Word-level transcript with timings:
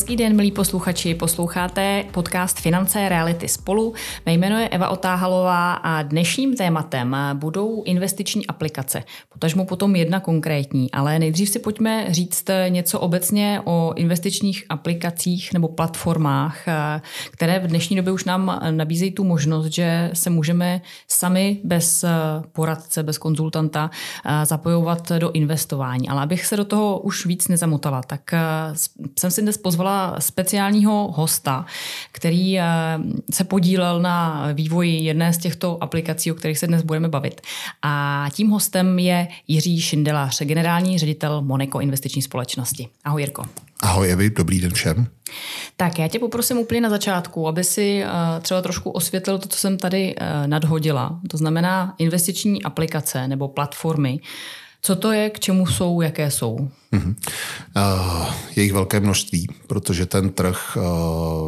Hezký 0.00 0.16
den, 0.16 0.36
milí 0.36 0.50
posluchači. 0.50 1.14
Posloucháte 1.14 2.04
podcast 2.12 2.60
Finance 2.60 3.08
Reality 3.08 3.48
spolu. 3.48 3.94
Mé 4.26 4.32
jméno 4.32 4.58
je 4.58 4.68
Eva 4.68 4.88
Otáhalová 4.88 5.72
a 5.72 6.02
dnešním 6.02 6.56
tématem 6.56 7.16
budou 7.34 7.82
investiční 7.82 8.46
aplikace. 8.46 9.02
Potažmu 9.32 9.64
potom 9.64 9.96
jedna 9.96 10.20
konkrétní, 10.20 10.90
ale 10.90 11.18
nejdřív 11.18 11.48
si 11.48 11.58
pojďme 11.58 12.06
říct 12.08 12.44
něco 12.68 13.00
obecně 13.00 13.60
o 13.64 13.92
investičních 13.96 14.64
aplikacích 14.68 15.52
nebo 15.52 15.68
platformách, 15.68 16.58
které 17.30 17.58
v 17.58 17.66
dnešní 17.66 17.96
době 17.96 18.12
už 18.12 18.24
nám 18.24 18.60
nabízejí 18.70 19.12
tu 19.12 19.24
možnost, 19.24 19.66
že 19.66 20.10
se 20.12 20.30
můžeme 20.30 20.80
sami 21.08 21.60
bez 21.64 22.04
poradce, 22.52 23.02
bez 23.02 23.18
konzultanta 23.18 23.90
zapojovat 24.44 25.12
do 25.12 25.30
investování. 25.30 26.08
Ale 26.08 26.22
abych 26.22 26.46
se 26.46 26.56
do 26.56 26.64
toho 26.64 26.98
už 26.98 27.26
víc 27.26 27.48
nezamotala, 27.48 28.02
tak 28.02 28.34
jsem 29.18 29.30
si 29.30 29.42
dnes 29.42 29.58
pozvala 29.58 29.89
speciálního 30.18 31.12
hosta, 31.12 31.66
který 32.12 32.58
eh, 32.58 32.64
se 33.30 33.44
podílel 33.44 34.02
na 34.02 34.48
vývoji 34.52 35.04
jedné 35.04 35.32
z 35.32 35.38
těchto 35.38 35.82
aplikací, 35.82 36.32
o 36.32 36.34
kterých 36.34 36.58
se 36.58 36.66
dnes 36.66 36.82
budeme 36.82 37.08
bavit. 37.08 37.40
A 37.82 38.26
tím 38.32 38.50
hostem 38.50 38.98
je 38.98 39.28
Jiří 39.48 39.80
Šindelář, 39.80 40.42
generální 40.42 40.98
ředitel 40.98 41.42
Moneko 41.42 41.80
investiční 41.80 42.22
společnosti. 42.22 42.88
Ahoj 43.04 43.22
Jirko. 43.22 43.44
Ahoj 43.82 44.10
Evi, 44.10 44.30
dobrý 44.30 44.60
den 44.60 44.72
všem. 44.72 45.06
Tak 45.76 45.98
já 45.98 46.08
tě 46.08 46.18
poprosím 46.18 46.58
úplně 46.58 46.80
na 46.80 46.90
začátku, 46.90 47.48
aby 47.48 47.64
si 47.64 48.04
uh, 48.04 48.42
třeba 48.42 48.62
trošku 48.62 48.90
osvětlil 48.90 49.38
to, 49.38 49.48
co 49.48 49.58
jsem 49.58 49.78
tady 49.78 50.14
uh, 50.14 50.46
nadhodila. 50.46 51.20
To 51.30 51.36
znamená 51.36 51.94
investiční 51.98 52.62
aplikace 52.62 53.28
nebo 53.28 53.48
platformy. 53.48 54.20
Co 54.82 54.96
to 54.96 55.12
je, 55.12 55.30
k 55.30 55.40
čemu 55.40 55.66
jsou, 55.66 56.00
jaké 56.00 56.30
jsou? 56.30 56.68
Uh, 56.92 58.26
je 58.56 58.62
jich 58.62 58.72
velké 58.72 59.00
množství, 59.00 59.48
protože 59.66 60.06
ten 60.06 60.30
trh 60.30 60.76
uh, 60.76 60.82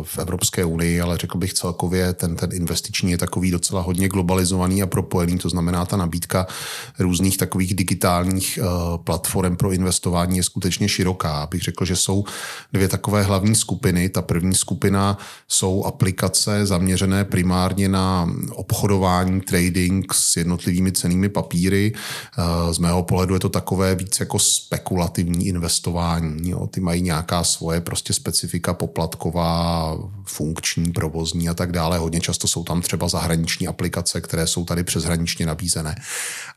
v 0.04 0.18
Evropské 0.18 0.64
unii, 0.64 1.00
ale 1.00 1.18
řekl 1.18 1.38
bych 1.38 1.52
celkově, 1.52 2.12
ten, 2.12 2.36
ten 2.36 2.52
investiční 2.52 3.10
je 3.10 3.18
takový 3.18 3.50
docela 3.50 3.82
hodně 3.82 4.08
globalizovaný 4.08 4.82
a 4.82 4.86
propojený, 4.86 5.38
to 5.38 5.48
znamená 5.48 5.84
ta 5.84 5.96
nabídka 5.96 6.46
různých 6.98 7.38
takových 7.38 7.74
digitálních 7.74 8.58
uh, 8.62 8.98
platform 9.04 9.56
pro 9.56 9.72
investování 9.72 10.36
je 10.36 10.42
skutečně 10.42 10.88
široká. 10.88 11.48
Bych 11.50 11.62
řekl, 11.62 11.84
že 11.84 11.96
jsou 11.96 12.24
dvě 12.72 12.88
takové 12.88 13.22
hlavní 13.22 13.54
skupiny. 13.54 14.08
Ta 14.08 14.22
první 14.22 14.54
skupina 14.54 15.18
jsou 15.48 15.84
aplikace 15.84 16.66
zaměřené 16.66 17.24
primárně 17.24 17.88
na 17.88 18.30
obchodování, 18.50 19.40
trading 19.40 20.14
s 20.14 20.36
jednotlivými 20.36 20.92
cenými 20.92 21.28
papíry. 21.28 21.92
Z 22.70 22.78
mého 22.78 23.02
pohledu 23.02 23.34
je 23.34 23.40
to 23.40 23.48
takové 23.48 23.94
víc 23.94 24.20
jako 24.20 24.38
spekulativní 24.38 25.31
aktivní 25.32 25.48
investování. 25.48 26.50
Jo. 26.50 26.66
Ty 26.66 26.80
mají 26.80 27.02
nějaká 27.02 27.44
svoje 27.44 27.80
prostě 27.80 28.12
specifika 28.12 28.74
poplatková, 28.74 29.96
funkční, 30.24 30.92
provozní 30.92 31.48
a 31.48 31.54
tak 31.54 31.72
dále. 31.72 31.98
Hodně 31.98 32.20
často 32.20 32.48
jsou 32.48 32.64
tam 32.64 32.82
třeba 32.82 33.08
zahraniční 33.08 33.68
aplikace, 33.68 34.20
které 34.20 34.46
jsou 34.46 34.64
tady 34.64 34.84
přeshraničně 34.84 35.46
nabízené. 35.46 35.94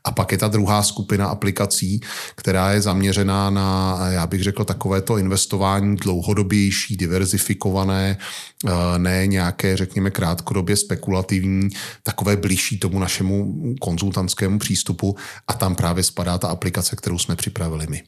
A 0.04 0.12
pak 0.12 0.32
je 0.32 0.38
ta 0.38 0.48
druhá 0.48 0.82
skupina 0.82 1.26
aplikací, 1.26 2.00
která 2.34 2.72
je 2.72 2.80
zaměřená 2.80 3.50
na, 3.50 3.98
já 4.10 4.26
bych 4.26 4.42
řekl, 4.42 4.64
takovéto 4.64 5.18
investování 5.18 5.96
dlouhodobější, 5.96 6.96
diverzifikované, 6.96 8.18
eh, 8.66 8.98
ne 8.98 9.26
nějaké, 9.26 9.76
řekněme, 9.76 10.10
krátkodobě 10.10 10.76
spekulativní, 10.76 11.68
takové 12.02 12.36
blížší 12.36 12.78
tomu 12.78 12.98
našemu 12.98 13.54
konzultantskému 13.80 14.58
přístupu 14.58 15.16
a 15.48 15.52
tam 15.52 15.74
právě 15.74 16.04
spadá 16.04 16.38
ta 16.38 16.48
aplikace, 16.48 16.96
kterou 16.96 17.18
jsme 17.18 17.36
připravili 17.36 17.86
my. 17.90 18.02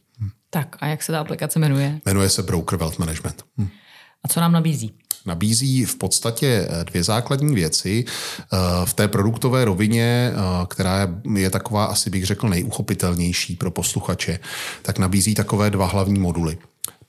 Tak 0.51 0.77
a 0.81 0.87
jak 0.87 1.03
se 1.03 1.13
ta 1.13 1.21
aplikace 1.21 1.59
jmenuje? 1.59 2.01
Jmenuje 2.07 2.29
se 2.31 2.43
Broker 2.43 2.79
Wealth 2.79 2.99
Management. 2.99 3.43
Hm. 3.59 3.69
A 4.25 4.29
co 4.29 4.41
nám 4.41 4.53
nabízí? 4.53 4.95
Nabízí 5.27 5.85
v 5.85 5.97
podstatě 5.97 6.69
eh, 6.71 6.85
dvě 6.85 7.05
základní 7.05 7.55
věci. 7.55 8.05
Eh, 8.07 8.57
v 8.85 8.95
té 8.95 9.09
produktové 9.09 9.65
rovině, 9.65 10.33
eh, 10.33 10.67
která 10.69 11.09
je 11.35 11.51
taková, 11.51 11.85
asi 11.85 12.11
bych 12.11 12.27
řekl, 12.27 12.49
nejuchopitelnější 12.49 13.57
pro 13.57 13.71
posluchače, 13.71 14.39
tak 14.83 14.99
nabízí 14.99 15.35
takové 15.35 15.71
dva 15.71 15.87
hlavní 15.87 16.19
moduly. 16.19 16.59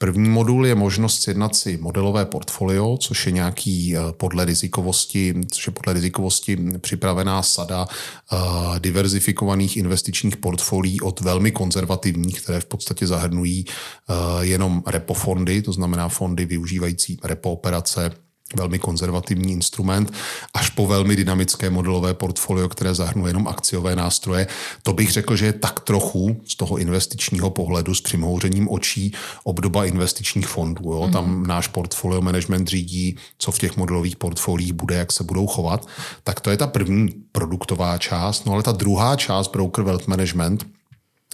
První 0.02 0.30
modul 0.30 0.66
je 0.66 0.76
možnost 0.76 1.22
sjednat 1.22 1.56
si 1.56 1.78
modelové 1.78 2.26
portfolio, 2.26 2.98
což 2.98 3.26
je 3.26 3.32
nějaký 3.32 3.96
eh, 3.96 4.00
podle 4.12 4.46
rizikovosti, 4.46 5.36
což 5.52 5.68
je 5.68 5.74
podle 5.74 5.94
rizikovosti 5.94 6.58
připravená 6.78 7.44
sada 7.44 7.88
uh, 8.32 8.80
diverzifikovaných 8.80 9.78
investičních 9.78 10.38
portfolií 10.38 11.02
od 11.02 11.20
velmi 11.22 11.52
konzervativních, 11.52 12.42
které 12.42 12.60
v 12.60 12.66
podstatě 12.66 13.08
zahrnují 13.08 13.66
uh, 13.66 14.16
jenom 14.42 14.84
repo 14.88 15.14
fondy, 15.14 15.62
to 15.62 15.74
znamená 15.74 16.10
fondy 16.10 16.46
využívající 16.46 17.18
repo 17.24 17.52
operace 17.52 18.12
velmi 18.56 18.80
konzervativní 18.80 19.54
instrument, 19.54 20.14
až 20.54 20.70
po 20.70 20.88
velmi 20.88 21.16
dynamické 21.16 21.70
modelové 21.70 22.14
portfolio, 22.14 22.70
které 22.70 22.96
zahrnuje 22.96 23.30
jenom 23.30 23.48
akciové 23.48 23.96
nástroje. 23.96 24.48
To 24.84 24.94
bych 24.94 25.12
řekl, 25.12 25.36
že 25.36 25.46
je 25.46 25.54
tak 25.54 25.80
trochu 25.80 26.42
z 26.48 26.56
toho 26.56 26.78
investičního 26.78 27.50
pohledu 27.50 27.96
s 27.96 28.02
přimhouřením 28.02 28.70
očí 28.70 29.14
obdoba 29.44 29.86
investičních 29.86 30.48
fondů. 30.48 30.84
Jo? 30.84 31.02
Mm-hmm. 31.02 31.12
Tam 31.12 31.48
náš 31.48 31.68
portfolio 31.68 32.22
management 32.22 32.68
řídí, 32.68 33.18
co 33.38 33.52
v 33.52 33.60
těch 33.60 33.78
modelových 33.78 34.16
portfoliích 34.16 34.74
bude, 34.74 34.96
jak 34.96 35.12
se 35.12 35.24
budou 35.24 35.48
chovat. 35.48 35.88
Tak 36.24 36.40
to 36.40 36.50
je 36.50 36.58
ta 36.58 36.68
první 36.68 37.10
produktová 37.32 37.98
část. 37.98 38.46
No 38.46 38.54
ale 38.54 38.64
ta 38.64 38.72
druhá 38.72 39.16
část 39.16 39.48
broker 39.48 39.86
wealth 39.86 40.08
management, 40.08 40.68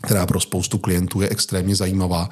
která 0.01 0.25
pro 0.25 0.39
spoustu 0.39 0.77
klientů 0.77 1.21
je 1.21 1.29
extrémně 1.29 1.75
zajímavá, 1.75 2.29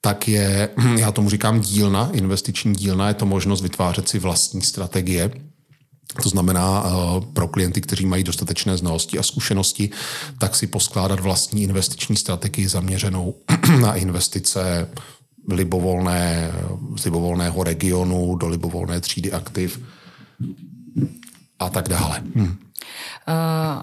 tak 0.00 0.28
je, 0.28 0.68
já 0.98 1.12
tomu 1.12 1.30
říkám 1.30 1.60
dílna, 1.60 2.10
investiční 2.12 2.74
dílna, 2.74 3.08
je 3.08 3.14
to 3.14 3.26
možnost 3.26 3.62
vytvářet 3.62 4.08
si 4.08 4.18
vlastní 4.18 4.62
strategie, 4.62 5.30
to 6.22 6.28
znamená 6.28 6.84
eh, 6.86 7.26
pro 7.32 7.48
klienty, 7.48 7.80
kteří 7.80 8.06
mají 8.06 8.24
dostatečné 8.24 8.76
znalosti 8.76 9.18
a 9.18 9.22
zkušenosti, 9.22 9.90
tak 10.38 10.56
si 10.56 10.66
poskládat 10.66 11.20
vlastní 11.20 11.62
investiční 11.62 12.16
strategii 12.16 12.68
zaměřenou 12.68 13.34
na 13.80 13.94
investice 13.94 14.88
libovolné, 15.48 16.52
z 16.96 17.04
libovolného 17.04 17.64
regionu 17.64 18.36
do 18.36 18.48
libovolné 18.48 19.00
třídy 19.00 19.32
aktiv 19.32 19.80
a 21.58 21.70
tak 21.70 21.88
dále. 21.88 22.22
Hm. 22.34 22.56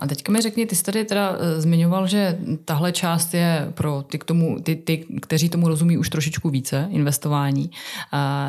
A 0.01 0.07
teďka 0.07 0.31
mi 0.31 0.41
řekni, 0.41 0.65
ty 0.65 0.75
jsi 0.75 0.83
tady 0.83 1.05
teda 1.05 1.35
eh, 1.39 1.61
zmiňoval, 1.61 2.07
že 2.07 2.37
tahle 2.65 2.91
část 2.91 3.33
je 3.33 3.71
pro 3.73 4.01
ty, 4.01 4.19
k 4.19 4.23
tomu, 4.23 4.59
ty, 4.59 4.75
ty, 4.75 5.05
kteří 5.21 5.49
tomu 5.49 5.67
rozumí 5.67 5.97
už 5.97 6.09
trošičku 6.09 6.49
více, 6.49 6.87
investování. 6.91 7.71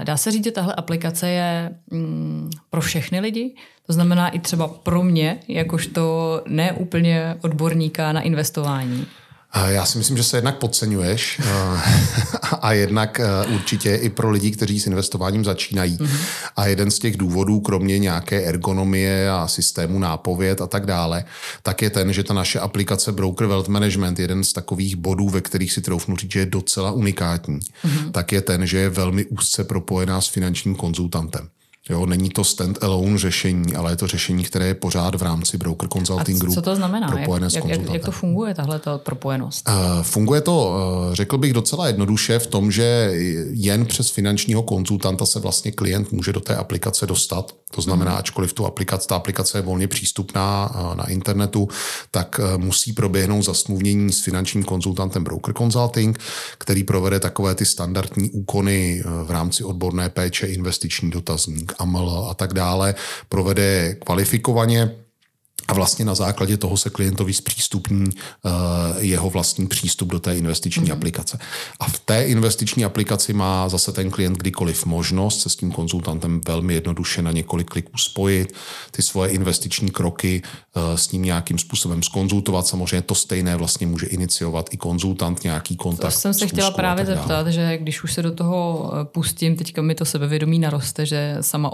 Dá 0.05 0.17
se 0.17 0.31
říct, 0.31 0.45
že 0.45 0.51
tahle 0.51 0.75
aplikace 0.75 1.29
je 1.29 1.71
mm, 1.91 2.51
pro 2.71 2.81
všechny 2.81 3.21
lidi? 3.21 3.55
To 3.87 3.93
znamená 3.93 4.29
i 4.29 4.39
třeba 4.39 4.69
pro 4.69 5.03
mě, 5.03 5.39
jakožto 5.49 6.43
neúplně 6.49 7.37
odborníka 7.41 8.13
na 8.13 8.21
investování. 8.21 9.07
Já 9.65 9.87
si 9.87 9.99
myslím, 9.99 10.17
že 10.17 10.23
se 10.23 10.37
jednak 10.37 10.59
podceňuješ 10.59 11.41
a 12.61 12.73
jednak 12.73 13.21
určitě 13.55 13.95
i 13.95 14.09
pro 14.09 14.31
lidi, 14.31 14.51
kteří 14.51 14.81
s 14.81 14.87
investováním 14.87 15.45
začínají. 15.45 15.97
Mm-hmm. 15.97 16.19
A 16.57 16.67
jeden 16.67 16.91
z 16.91 16.99
těch 16.99 17.17
důvodů, 17.17 17.61
kromě 17.61 17.99
nějaké 17.99 18.43
ergonomie 18.43 19.31
a 19.31 19.49
systému 19.49 19.99
nápověd 19.99 20.61
a 20.61 20.67
tak 20.67 20.87
dále, 20.87 21.25
tak 21.63 21.83
je 21.83 21.91
ten, 21.91 22.13
že 22.13 22.25
ta 22.25 22.35
naše 22.35 22.61
aplikace 22.61 23.13
Broker 23.13 23.47
Wealth 23.47 23.69
Management, 23.69 24.19
jeden 24.19 24.45
z 24.45 24.53
takových 24.53 24.97
bodů, 24.97 25.29
ve 25.29 25.41
kterých 25.41 25.73
si 25.73 25.81
troufnu 25.81 26.17
říct, 26.17 26.33
že 26.33 26.39
je 26.39 26.47
docela 26.47 26.91
unikátní, 26.91 27.59
mm-hmm. 27.59 28.11
tak 28.11 28.33
je 28.33 28.41
ten, 28.41 28.67
že 28.67 28.79
je 28.79 28.89
velmi 28.89 29.25
úzce 29.25 29.65
propojená 29.65 30.21
s 30.21 30.29
finančním 30.29 30.75
konzultantem. 30.75 31.49
Jo, 31.91 32.07
není 32.07 32.31
to 32.31 32.43
stand-alone 32.43 33.19
řešení, 33.19 33.77
ale 33.77 33.93
je 33.93 33.97
to 33.97 34.07
řešení, 34.07 34.45
které 34.45 34.67
je 34.67 34.75
pořád 34.75 35.15
v 35.15 35.23
rámci 35.23 35.59
Broker 35.59 35.89
Consulting 35.89 36.41
Group. 36.41 36.55
co 36.55 36.63
to 36.63 36.77
znamená? 36.77 37.09
Propojené 37.09 37.49
jak, 37.55 37.65
jak, 37.65 37.91
jak 37.93 38.05
to 38.05 38.11
funguje, 38.11 38.55
tahle 38.55 38.81
propojenost? 38.97 39.69
Uh, 39.69 40.03
funguje 40.03 40.41
to, 40.41 40.77
uh, 41.09 41.15
řekl 41.15 41.39
bych, 41.39 41.53
docela 41.53 41.87
jednoduše 41.87 42.39
v 42.39 42.47
tom, 42.47 42.71
že 42.71 43.13
jen 43.51 43.87
přes 43.87 44.11
finančního 44.11 44.63
konzultanta 44.63 45.27
se 45.27 45.41
vlastně 45.41 45.73
klient 45.73 46.13
může 46.13 46.33
do 46.33 46.41
té 46.41 46.57
aplikace 46.57 47.07
dostat. 47.07 47.53
To 47.71 47.83
znamená, 47.83 48.11
hmm. 48.11 48.19
ačkoliv 48.19 48.53
tu 48.53 48.67
aplikace, 48.67 49.09
ta 49.09 49.17
aplikace 49.17 49.59
je 49.59 49.63
volně 49.63 49.89
přístupná 49.89 50.71
uh, 50.75 50.95
na 50.95 51.09
internetu, 51.09 51.69
tak 52.11 52.41
musí 52.57 52.93
proběhnout 52.93 53.43
zasmluvnění 53.43 54.13
s 54.13 54.23
finančním 54.23 54.65
konzultantem 54.65 55.25
Broker 55.25 55.55
Consulting, 55.55 56.19
který 56.59 56.85
provede 56.85 57.21
takové 57.21 57.55
ty 57.55 57.65
standardní 57.65 58.31
úkony 58.31 59.03
v 59.25 59.31
rámci 59.31 59.65
odborné 59.65 60.09
péče, 60.09 60.47
investiční 60.47 61.11
dotazník 61.11 61.76
AML 61.79 62.27
a 62.31 62.35
tak 62.35 62.55
dále, 62.55 62.95
provede 63.29 63.95
kvalifikovaně 64.05 65.06
a 65.69 65.75
vlastně 65.75 66.05
na 66.05 66.15
základě 66.15 66.57
toho 66.57 66.77
se 66.77 66.91
klientovi 66.91 67.33
zpřístupní 67.33 68.05
uh, 68.07 68.53
jeho 68.99 69.31
vlastní 69.31 69.67
přístup 69.67 70.09
do 70.09 70.21
té 70.21 70.37
investiční 70.37 70.87
mm-hmm. 70.87 70.93
aplikace. 70.93 71.39
A 71.81 71.89
v 71.89 71.99
té 71.99 72.25
investiční 72.25 72.85
aplikaci 72.85 73.33
má 73.33 73.69
zase 73.69 73.93
ten 73.93 74.11
klient 74.11 74.39
kdykoliv 74.39 74.87
možnost 74.87 75.41
se 75.41 75.49
s 75.49 75.57
tím 75.57 75.71
konzultantem 75.71 76.41
velmi 76.47 76.75
jednoduše 76.75 77.23
na 77.23 77.33
několik 77.33 77.71
kliků 77.71 77.99
spojit, 77.99 78.55
ty 78.91 79.03
svoje 79.03 79.31
investiční 79.31 79.91
kroky 79.91 80.43
uh, 80.77 80.83
s 80.97 81.13
ním 81.13 81.23
nějakým 81.23 81.59
způsobem 81.59 82.03
skonzultovat. 82.03 82.67
Samozřejmě 82.67 83.03
to 83.03 83.15
stejné 83.15 83.57
vlastně 83.57 83.87
může 83.87 84.07
iniciovat 84.07 84.69
i 84.71 84.77
konzultant, 84.77 85.45
nějaký 85.45 85.77
kontakt. 85.77 86.13
To 86.13 86.21
jsem 86.21 86.35
se 86.35 86.47
chtěla 86.47 86.71
právě 86.71 87.07
zeptat, 87.07 87.47
že 87.47 87.79
když 87.79 88.05
už 88.05 88.13
se 88.13 88.23
do 88.23 88.33
toho 88.33 88.91
eh, 88.93 89.05
pustím, 89.05 89.57
teďka 89.57 89.83
mi 89.83 89.95
to 89.95 90.05
sebevědomí 90.05 90.59
naroste, 90.59 91.07
že 91.07 91.37
sama 91.41 91.73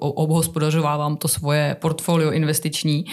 obhospodařovávám 0.00 1.16
to 1.16 1.28
svoje 1.28 1.76
portfolio 1.80 2.30
investiční, 2.30 3.04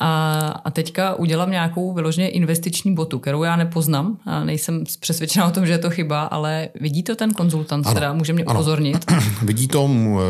a, 0.00 0.40
a 0.64 0.70
teďka 0.70 1.14
udělám 1.14 1.50
nějakou 1.50 1.92
vyloženě 1.92 2.28
investiční 2.28 2.94
botu, 2.94 3.18
kterou 3.18 3.42
já 3.42 3.56
nepoznám. 3.56 4.18
A 4.26 4.44
nejsem 4.44 4.84
přesvědčená 5.00 5.46
o 5.46 5.50
tom, 5.50 5.66
že 5.66 5.72
je 5.72 5.78
to 5.78 5.90
chyba, 5.90 6.22
ale 6.22 6.68
vidí 6.80 7.02
to 7.02 7.16
ten 7.16 7.34
konzultant, 7.34 7.86
ano, 7.86 7.94
teda 7.94 8.12
může 8.12 8.32
mě 8.32 8.44
ano. 8.44 8.60
upozornit? 8.60 9.04
Vidí 9.42 9.68
to, 9.68 9.88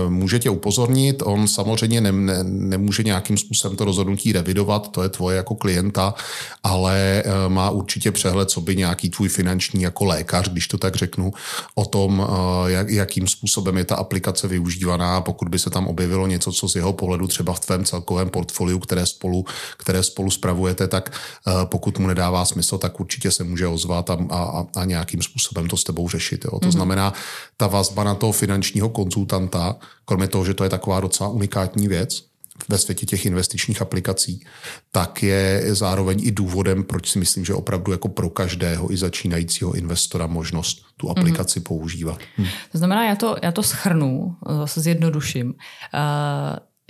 může 0.09 0.39
tě 0.39 0.51
upozornit, 0.51 1.23
on 1.25 1.49
samozřejmě 1.49 2.01
ne, 2.01 2.13
ne, 2.13 2.45
nemůže 2.45 3.03
nějakým 3.03 3.37
způsobem 3.39 3.77
to 3.77 3.85
rozhodnutí 3.85 4.33
revidovat, 4.33 4.89
to 4.89 5.03
je 5.03 5.09
tvoje 5.09 5.37
jako 5.37 5.55
klienta, 5.55 6.15
ale 6.63 7.23
e, 7.25 7.49
má 7.49 7.71
určitě 7.71 8.13
přehled, 8.13 8.51
co 8.51 8.61
by 8.61 8.77
nějaký 8.77 9.11
tvůj 9.11 9.29
finanční 9.29 9.83
jako 9.83 10.05
lékař, 10.05 10.49
když 10.49 10.69
to 10.69 10.79
tak 10.79 10.97
řeknu, 10.97 11.33
o 11.75 11.85
tom, 11.85 12.27
e, 12.67 12.71
jak, 12.71 12.91
jakým 12.91 13.29
způsobem 13.29 13.77
je 13.77 13.85
ta 13.85 13.97
aplikace 13.97 14.49
využívaná, 14.49 15.21
pokud 15.21 15.49
by 15.49 15.59
se 15.59 15.71
tam 15.71 15.87
objevilo 15.87 16.27
něco, 16.27 16.53
co 16.53 16.69
z 16.69 16.77
jeho 16.77 16.93
pohledu 16.93 17.27
třeba 17.27 17.53
v 17.53 17.61
tvém 17.61 17.85
celkovém 17.85 18.29
portfoliu, 18.29 18.79
které 18.79 19.06
spolu, 19.07 19.45
které 19.77 20.03
spolu 20.03 20.31
spravujete, 20.31 20.89
tak 20.89 21.11
eh, 21.13 21.53
pokud 21.65 21.99
mu 21.99 22.07
nedává 22.07 22.45
smysl, 22.45 22.79
tak 22.79 23.01
určitě 23.01 23.31
se 23.31 23.45
může 23.45 23.67
ozvat 23.67 24.11
a, 24.11 24.19
a, 24.31 24.65
a 24.77 24.85
nějakým 24.85 25.23
způsobem 25.23 25.69
to 25.69 25.77
s 25.77 25.85
tebou 25.85 26.09
řešit. 26.09 26.45
Jo. 26.45 26.51
To 26.51 26.67
mm-hmm. 26.67 26.71
znamená, 26.71 27.13
ta 27.57 27.67
vazba 27.67 28.05
na 28.05 28.15
toho 28.15 28.33
finančního 28.33 28.89
konzultanta, 28.89 29.77
kromě 30.05 30.29
toho, 30.29 30.45
že 30.45 30.55
to 30.55 30.65
je 30.65 30.71
taková 30.71 31.01
docela 31.01 31.29
unikátní 31.29 31.89
věc, 31.89 32.23
ve 32.69 32.79
světě 32.79 33.07
těch 33.07 33.27
investičních 33.27 33.83
aplikací, 33.83 34.45
tak 34.93 35.23
je 35.23 35.63
zároveň 35.75 36.19
i 36.23 36.31
důvodem, 36.31 36.85
proč 36.85 37.11
si 37.11 37.19
myslím, 37.19 37.45
že 37.45 37.55
opravdu 37.55 37.93
jako 37.93 38.09
pro 38.09 38.31
každého 38.31 38.93
i 38.93 38.97
začínajícího 38.97 39.73
investora 39.73 40.27
možnost 40.27 40.83
tu 40.97 41.11
aplikaci 41.11 41.61
mm-hmm. 41.61 41.69
používat. 41.69 42.19
Hm. 42.39 42.47
To 42.73 42.79
znamená, 42.79 43.09
já 43.09 43.17
to, 43.17 43.37
já 43.43 43.53
to 43.53 43.63
schrnu, 43.63 44.37
zase 44.59 44.81
zjednoduším. 44.81 45.47
Uh, 45.47 45.55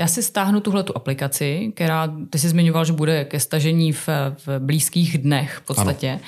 já 0.01 0.07
si 0.07 0.23
stáhnu 0.23 0.61
tuhle 0.61 0.83
tu 0.83 0.97
aplikaci, 0.97 1.73
která, 1.75 2.15
ty 2.31 2.39
jsi 2.39 2.49
zmiňoval, 2.49 2.85
že 2.85 2.93
bude 2.93 3.25
ke 3.25 3.41
stažení 3.41 3.93
v, 3.93 4.09
v 4.47 4.59
blízkých 4.59 5.19
dnech 5.19 5.61
v 5.63 5.67
podstatě. 5.67 6.21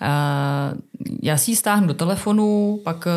Ano. 0.00 0.78
Já 1.22 1.36
si 1.36 1.50
ji 1.50 1.56
stáhnu 1.56 1.86
do 1.86 1.94
telefonu, 1.94 2.80
pak 2.84 3.08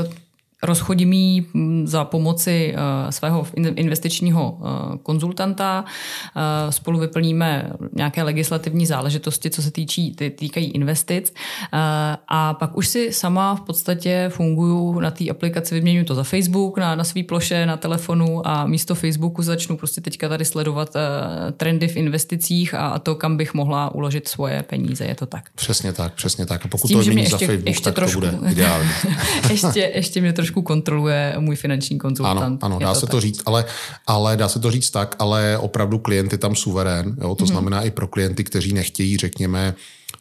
rozchodím 0.64 1.14
ji 1.14 1.46
mm, 1.54 1.88
za 1.88 2.06
pomoci 2.06 2.74
uh, 2.74 3.10
svého 3.10 3.48
investičního 3.76 4.52
uh, 4.52 4.68
konzultanta, 5.04 5.86
uh, 5.86 6.72
spolu 6.72 7.00
vyplníme 7.00 7.72
nějaké 7.94 8.24
legislativní 8.24 8.86
záležitosti, 8.86 9.50
co 9.50 9.62
se 9.62 9.72
týčí, 9.72 10.16
týkají 10.36 10.72
investic 10.72 11.34
a 12.28 12.54
pak 12.54 12.78
už 12.78 12.88
si 12.88 13.14
sama 13.14 13.56
v 13.56 13.62
podstatě 13.62 14.30
funguju 14.30 15.00
na 15.00 15.12
té 15.12 15.30
aplikaci, 15.30 15.76
vyměňuji 15.76 16.06
to 16.06 16.16
za 16.16 16.24
Facebook 16.24 16.78
na, 16.78 16.96
na 16.96 17.04
svý 17.04 17.24
ploše, 17.24 17.66
na 17.66 17.78
telefonu 17.78 18.48
a 18.48 18.66
místo 18.66 18.96
Facebooku 18.96 19.42
začnu 19.42 19.78
prostě 19.78 20.02
teďka 20.02 20.30
tady 20.30 20.46
sledovat 20.46 20.94
trendy 21.58 21.88
v 21.88 21.98
investicích 21.98 22.74
a 22.74 23.00
to, 23.00 23.16
kam 23.16 23.38
bych 23.38 23.54
mohla 23.54 23.96
uložit 23.96 24.28
svoje 24.28 24.64
peníze, 24.64 25.06
je 25.06 25.16
to 25.16 25.26
tak. 25.26 25.50
Přesně 25.56 25.94
tak, 25.94 26.14
přesně 26.14 26.46
tak. 26.46 26.66
A 26.66 26.68
pokud 26.68 26.88
tím, 26.88 26.98
to 26.98 27.04
vyměníš 27.04 27.32
za 27.32 27.38
Facebook, 27.38 27.66
ještě 27.68 27.84
tak 27.84 27.96
trošku, 27.96 28.22
to 28.22 28.28
bude 28.28 28.52
ideální. 28.52 28.90
ještě, 29.50 29.92
ještě 29.96 30.22
mě 30.22 30.34
trošku 30.34 30.47
trošku 30.48 30.62
kontroluje 30.62 31.36
můj 31.40 31.56
finanční 31.56 31.98
konzultant. 31.98 32.64
Ano, 32.64 32.76
ano 32.76 32.80
dá 32.80 32.94
to 32.94 33.00
se 33.00 33.06
tak. 33.06 33.12
to 33.12 33.22
říct, 33.22 33.42
ale, 33.46 33.66
ale 34.08 34.38
dá 34.38 34.50
se 34.50 34.60
to 34.60 34.72
říct 34.72 34.90
tak, 34.90 35.16
ale 35.20 35.58
opravdu 35.58 36.00
klient 36.00 36.32
je 36.32 36.38
tam 36.38 36.56
suverén. 36.56 37.16
Jo? 37.22 37.36
To 37.36 37.44
mm-hmm. 37.44 37.48
znamená 37.48 37.82
i 37.82 37.92
pro 37.92 38.08
klienty, 38.08 38.44
kteří 38.44 38.74
nechtějí, 38.74 39.18
řekněme, 39.18 39.76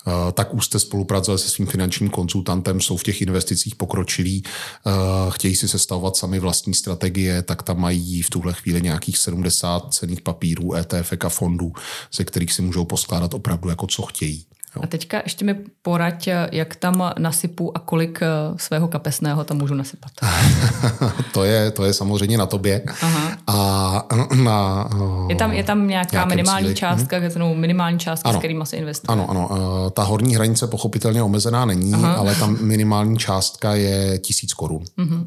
eh, 0.06 0.32
tak 0.32 0.54
úzce 0.54 0.78
spolupracovat 0.78 1.38
se 1.38 1.48
svým 1.48 1.66
finančním 1.66 2.10
konzultantem, 2.10 2.80
jsou 2.80 2.96
v 2.96 3.02
těch 3.02 3.22
investicích 3.22 3.74
pokročilí, 3.74 4.42
eh, 4.86 4.90
chtějí 5.30 5.56
si 5.56 5.68
sestavovat 5.68 6.16
sami 6.16 6.38
vlastní 6.38 6.74
strategie, 6.74 7.42
tak 7.42 7.62
tam 7.62 7.80
mají 7.80 8.22
v 8.22 8.30
tuhle 8.30 8.52
chvíli 8.52 8.82
nějakých 8.82 9.18
70 9.18 9.94
cených 9.94 10.20
papírů, 10.20 10.74
ETF 10.74 11.12
a 11.24 11.28
fondů, 11.28 11.72
ze 12.14 12.24
kterých 12.24 12.52
si 12.52 12.62
můžou 12.62 12.84
poskládat 12.84 13.34
opravdu 13.34 13.68
jako 13.68 13.86
co 13.86 14.02
chtějí. 14.02 14.44
Jo. 14.76 14.82
A 14.82 14.86
teďka 14.86 15.20
ještě 15.24 15.44
mi 15.44 15.54
poraď, 15.82 16.28
jak 16.52 16.76
tam 16.76 17.12
nasypu 17.18 17.76
a 17.76 17.80
kolik 17.80 18.18
eh, 18.22 18.26
svého 18.56 18.88
kapesného 18.88 19.44
tam 19.44 19.56
můžu 19.56 19.74
nasypat. 19.74 20.10
to, 21.32 21.44
je, 21.44 21.70
to 21.70 21.84
je 21.84 21.92
samozřejmě 21.92 22.38
na 22.38 22.46
tobě. 22.46 22.82
Aha. 23.02 23.36
A 23.46 24.06
na, 24.42 24.88
je, 25.28 25.36
tam, 25.36 25.52
je 25.52 25.64
tam 25.64 25.88
nějaká 25.88 26.24
minimální 26.24 26.66
cíli. 26.66 26.74
částka, 26.74 27.18
hmm. 27.18 27.60
minimální 27.60 27.98
částka, 27.98 28.28
ano. 28.28 28.38
s 28.38 28.40
kterým 28.40 28.64
se 28.64 28.76
investuje? 28.76 29.12
Ano, 29.12 29.30
ano. 29.30 29.50
Eh, 29.86 29.90
ta 29.90 30.02
horní 30.02 30.34
hranice 30.34 30.66
pochopitelně 30.66 31.22
omezená 31.22 31.64
není, 31.64 31.94
Aha. 31.94 32.12
ale 32.12 32.34
tam 32.34 32.58
minimální 32.60 33.18
částka 33.18 33.74
je 33.74 34.18
tisíc 34.18 34.54
korun. 34.54 34.82
Uh-huh 34.98 35.26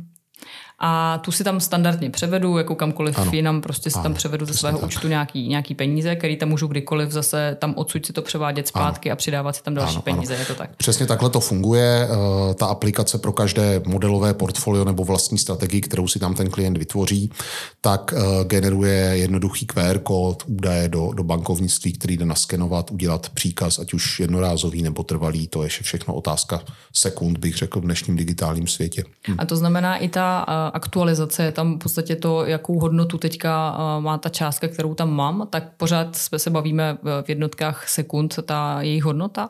a 0.80 1.18
tu 1.18 1.32
si 1.32 1.44
tam 1.44 1.60
standardně 1.60 2.10
převedu, 2.10 2.58
jako 2.58 2.76
kamkoliv 2.76 3.20
ano. 3.20 3.32
jinam, 3.34 3.62
prostě 3.62 3.90
si 3.90 3.96
ano, 3.96 4.04
tam 4.04 4.14
převedu 4.14 4.46
ze 4.46 4.54
svého 4.54 4.78
tak. 4.78 4.88
účtu 4.88 5.08
nějaký, 5.08 5.48
nějaký 5.48 5.76
peníze, 5.76 6.16
který 6.16 6.38
tam 6.38 6.50
můžu 6.50 6.68
kdykoliv 6.68 7.12
zase 7.12 7.58
tam 7.60 7.74
odsud 7.78 8.06
si 8.06 8.14
to 8.14 8.22
převádět 8.22 8.68
zpátky 8.68 9.10
ano. 9.10 9.14
a 9.14 9.16
přidávat 9.16 9.56
si 9.56 9.64
tam 9.64 9.74
další 9.74 9.96
ano, 9.96 10.02
peníze, 10.02 10.34
ano. 10.34 10.42
je 10.42 10.46
to 10.46 10.56
tak. 10.56 10.76
Přesně 10.76 11.06
takhle 11.06 11.30
to 11.30 11.40
funguje. 11.40 12.08
Eh, 12.10 12.54
ta 12.54 12.66
aplikace 12.66 13.18
pro 13.18 13.32
každé 13.32 13.82
modelové 13.86 14.34
portfolio 14.34 14.86
nebo 14.86 15.04
vlastní 15.04 15.38
strategii, 15.38 15.82
kterou 15.82 16.08
si 16.08 16.20
tam 16.20 16.34
ten 16.34 16.50
klient 16.50 16.78
vytvoří, 16.78 17.32
tak 17.82 18.14
eh, 18.18 18.46
generuje 18.46 18.96
jednoduchý 18.96 19.66
QR 19.66 20.00
kód, 20.00 20.44
údaje 20.48 20.90
do, 20.90 21.12
do 21.14 21.24
bankovnictví, 21.24 21.94
který 21.94 22.18
jde 22.18 22.26
naskenovat, 22.26 22.92
udělat 22.92 23.30
příkaz, 23.30 23.80
ať 23.80 23.94
už 23.94 24.20
jednorázový 24.20 24.82
nebo 24.82 25.04
trvalý, 25.04 25.48
to 25.48 25.64
je 25.64 25.70
všechno 25.70 26.14
otázka 26.14 26.62
sekund, 26.94 27.38
bych 27.38 27.58
řekl, 27.58 27.80
v 27.80 27.84
dnešním 27.84 28.16
digitálním 28.16 28.68
světě. 28.68 29.04
Hm. 29.28 29.36
A 29.38 29.46
to 29.46 29.58
znamená 29.58 29.98
i 29.98 30.10
ta 30.10 30.46
eh, 30.48 30.69
aktualizace, 30.74 31.44
je 31.44 31.52
tam 31.52 31.76
v 31.76 31.80
podstatě 31.80 32.16
to, 32.16 32.46
jakou 32.46 32.80
hodnotu 32.80 33.18
teďka 33.18 33.78
má 34.00 34.18
ta 34.18 34.30
částka, 34.30 34.68
kterou 34.68 34.94
tam 34.94 35.16
mám, 35.16 35.48
tak 35.50 35.78
pořád 35.78 36.16
jsme 36.16 36.40
se 36.40 36.50
bavíme 36.50 36.98
v 37.26 37.30
jednotkách 37.30 37.90
sekund, 37.90 38.40
ta 38.46 38.82
její 38.82 39.02
hodnota? 39.02 39.50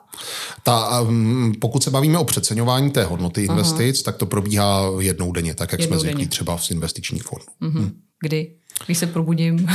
Ta, 0.63 1.01
um, 1.01 1.53
pokud 1.61 1.83
se 1.83 1.91
bavíme 1.91 2.17
o 2.17 2.23
přeceňování 2.23 2.91
té 2.91 3.03
hodnoty 3.03 3.43
investic, 3.43 3.97
Aha. 3.99 4.03
tak 4.05 4.17
to 4.17 4.25
probíhá 4.25 4.81
jednou 4.99 5.31
denně, 5.31 5.55
tak 5.55 5.71
jak 5.71 5.81
jednou 5.81 5.97
jsme 5.97 6.01
zvyklí 6.01 6.27
třeba 6.27 6.57
v 6.57 6.71
investičních 6.71 7.23
fondů. 7.23 7.45
Mhm. 7.59 7.83
Hm. 7.83 7.91
Kdy? 8.21 8.58
Když 8.89 8.97
se 8.97 9.07
probudím. 9.07 9.67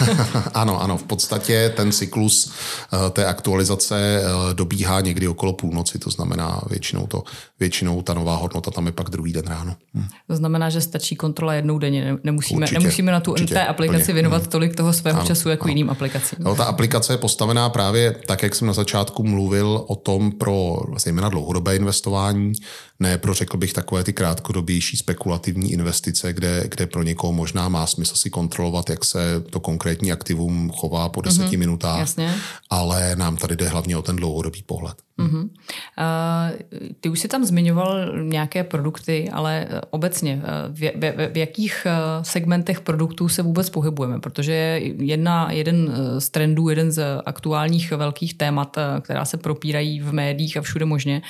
ano, 0.54 0.82
ano, 0.82 0.98
v 0.98 1.02
podstatě 1.02 1.72
ten 1.76 1.92
cyklus 1.92 2.52
eh, 2.92 3.10
té 3.10 3.26
aktualizace 3.26 4.22
eh, 4.22 4.54
dobíhá 4.54 5.00
někdy 5.00 5.28
okolo 5.28 5.52
půlnoci, 5.52 5.98
to 5.98 6.10
znamená 6.10 6.60
většinou, 6.70 7.06
to, 7.06 7.22
většinou 7.60 8.02
ta 8.02 8.14
nová 8.14 8.36
hodnota 8.36 8.70
tam 8.70 8.86
je 8.86 8.92
pak 8.92 9.10
druhý 9.10 9.32
den 9.32 9.44
ráno. 9.46 9.76
Hm. 9.94 10.04
To 10.26 10.36
znamená, 10.36 10.70
že 10.70 10.80
stačí 10.80 11.16
kontrola 11.16 11.54
jednou 11.54 11.78
denně, 11.78 12.16
nemusíme, 12.24 12.60
určitě, 12.60 12.78
nemusíme 12.78 13.12
na 13.12 13.20
tu 13.20 13.32
určitě, 13.32 13.54
té 13.54 13.66
aplikaci 13.66 14.04
plně. 14.04 14.14
věnovat 14.14 14.42
hm. 14.46 14.48
tolik 14.50 14.76
toho 14.76 14.92
svého 14.92 15.18
ano, 15.18 15.26
času 15.26 15.48
jako 15.48 15.64
ano. 15.64 15.70
jiným 15.70 15.90
aplikacím. 15.90 16.38
No, 16.40 16.54
ta 16.54 16.64
aplikace 16.64 17.12
je 17.12 17.18
postavená 17.18 17.68
právě 17.68 18.16
tak, 18.26 18.42
jak 18.42 18.54
jsem 18.54 18.66
na 18.66 18.72
začátku 18.72 19.24
mluvil 19.24 19.84
o 19.86 19.96
tom 19.96 20.32
pro 20.32 20.76
zejména 20.98 21.28
dlouhodobé 21.28 21.76
investování, 21.76 22.52
ne 23.00 23.18
pro, 23.18 23.34
řekl 23.34 23.56
bych, 23.56 23.72
takové 23.72 24.04
ty 24.04 24.12
krátkodobější 24.12 24.96
spekulativní 24.96 25.72
investice, 25.72 26.32
kde, 26.32 26.64
kde 26.68 26.86
pro 26.86 27.02
někoho 27.02 27.32
možná 27.32 27.68
má 27.68 27.86
smysl 27.86 28.16
si 28.16 28.30
kontrolovat, 28.30 28.61
jak 28.90 29.04
se 29.04 29.40
to 29.50 29.60
konkrétní 29.60 30.12
aktivum 30.12 30.72
chová 30.76 31.08
po 31.08 31.20
deseti 31.20 31.56
mm-hmm, 31.56 31.58
minutách, 31.58 31.98
jasně. 31.98 32.34
ale 32.70 33.16
nám 33.16 33.36
tady 33.36 33.56
jde 33.56 33.68
hlavně 33.68 33.96
o 33.96 34.02
ten 34.02 34.16
dlouhodobý 34.16 34.62
pohled. 34.62 34.96
Mm-hmm. 35.18 35.42
Uh, 35.42 36.58
ty 37.00 37.08
už 37.08 37.20
si 37.20 37.28
tam 37.28 37.44
zmiňoval 37.44 38.18
nějaké 38.22 38.64
produkty, 38.64 39.30
ale 39.32 39.68
obecně 39.90 40.42
v, 40.68 40.80
v, 40.80 41.32
v 41.32 41.36
jakých 41.36 41.86
segmentech 42.22 42.80
produktů 42.80 43.28
se 43.28 43.42
vůbec 43.42 43.70
pohybujeme? 43.70 44.20
Protože 44.20 44.80
jedna, 44.98 45.52
jeden 45.52 45.94
z 46.18 46.30
trendů, 46.30 46.68
jeden 46.68 46.92
z 46.92 47.20
aktuálních 47.26 47.90
velkých 47.90 48.34
témat, 48.34 48.76
která 49.00 49.24
se 49.24 49.36
propírají 49.36 50.00
v 50.00 50.12
médiích 50.12 50.56
a 50.56 50.62
všude 50.62 50.84
možně, 50.84 51.22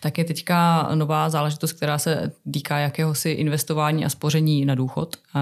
tak 0.00 0.18
je 0.18 0.24
teďka 0.24 0.88
nová 0.94 1.30
záležitost, 1.30 1.72
která 1.72 1.98
se 1.98 2.32
týká 2.52 2.78
jakéhosi 2.78 3.30
investování 3.30 4.04
a 4.04 4.08
spoření 4.08 4.64
na 4.64 4.74
důchod. 4.74 5.16
Uh, 5.34 5.40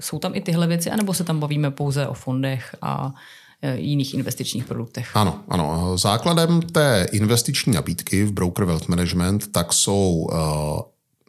jsou 0.00 0.18
tam 0.18 0.34
i 0.34 0.40
tyhle 0.40 0.66
věci, 0.66 0.90
anebo 0.90 1.14
se 1.14 1.24
tam 1.24 1.40
bavíme 1.40 1.70
pouze 1.70 2.06
o 2.06 2.14
fondech 2.14 2.76
a 2.82 3.12
Eh, 3.12 3.49
jiných 3.74 4.14
investičních 4.14 4.64
produktech. 4.64 5.16
Ano, 5.16 5.40
ano. 5.48 5.98
Základem 5.98 6.62
té 6.62 7.06
investiční 7.12 7.72
nabídky 7.72 8.24
v 8.24 8.32
Broker 8.32 8.64
Wealth 8.64 8.88
Management 8.88 9.52
tak 9.52 9.72
jsou 9.72 10.28
uh, 10.32 10.80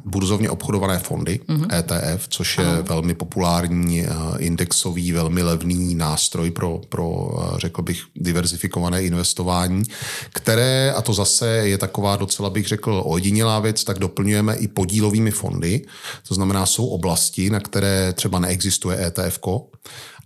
burzovně 0.06 0.50
obchodované 0.50 1.00
fondy, 1.00 1.40
mm-hmm. 1.48 1.76
ETF, 1.80 2.28
což 2.28 2.58
je 2.58 2.66
Aha. 2.66 2.82
velmi 2.82 3.14
populární 3.14 4.02
eh, 4.02 4.08
indexový, 4.38 5.12
velmi 5.12 5.44
levný 5.44 5.96
nástroj 5.96 6.52
pro, 6.52 6.82
pro, 6.90 7.30
eh, 7.40 7.60
řekl 7.60 7.82
bych, 7.82 8.04
diverzifikované 8.16 9.04
investování, 9.04 9.84
které, 10.34 10.94
a 10.98 11.02
to 11.02 11.14
zase 11.14 11.48
je 11.48 11.78
taková 11.78 12.16
docela, 12.16 12.50
bych 12.50 12.68
řekl, 12.68 13.04
ojedinělá 13.06 13.60
věc, 13.60 13.84
tak 13.84 14.00
doplňujeme 14.00 14.56
i 14.56 14.68
podílovými 14.68 15.32
fondy. 15.32 15.86
To 16.28 16.36
znamená, 16.36 16.66
jsou 16.66 16.88
oblasti, 16.88 17.50
na 17.50 17.60
které 17.60 18.14
třeba 18.14 18.40
neexistuje 18.40 19.06
ETF, 19.06 19.40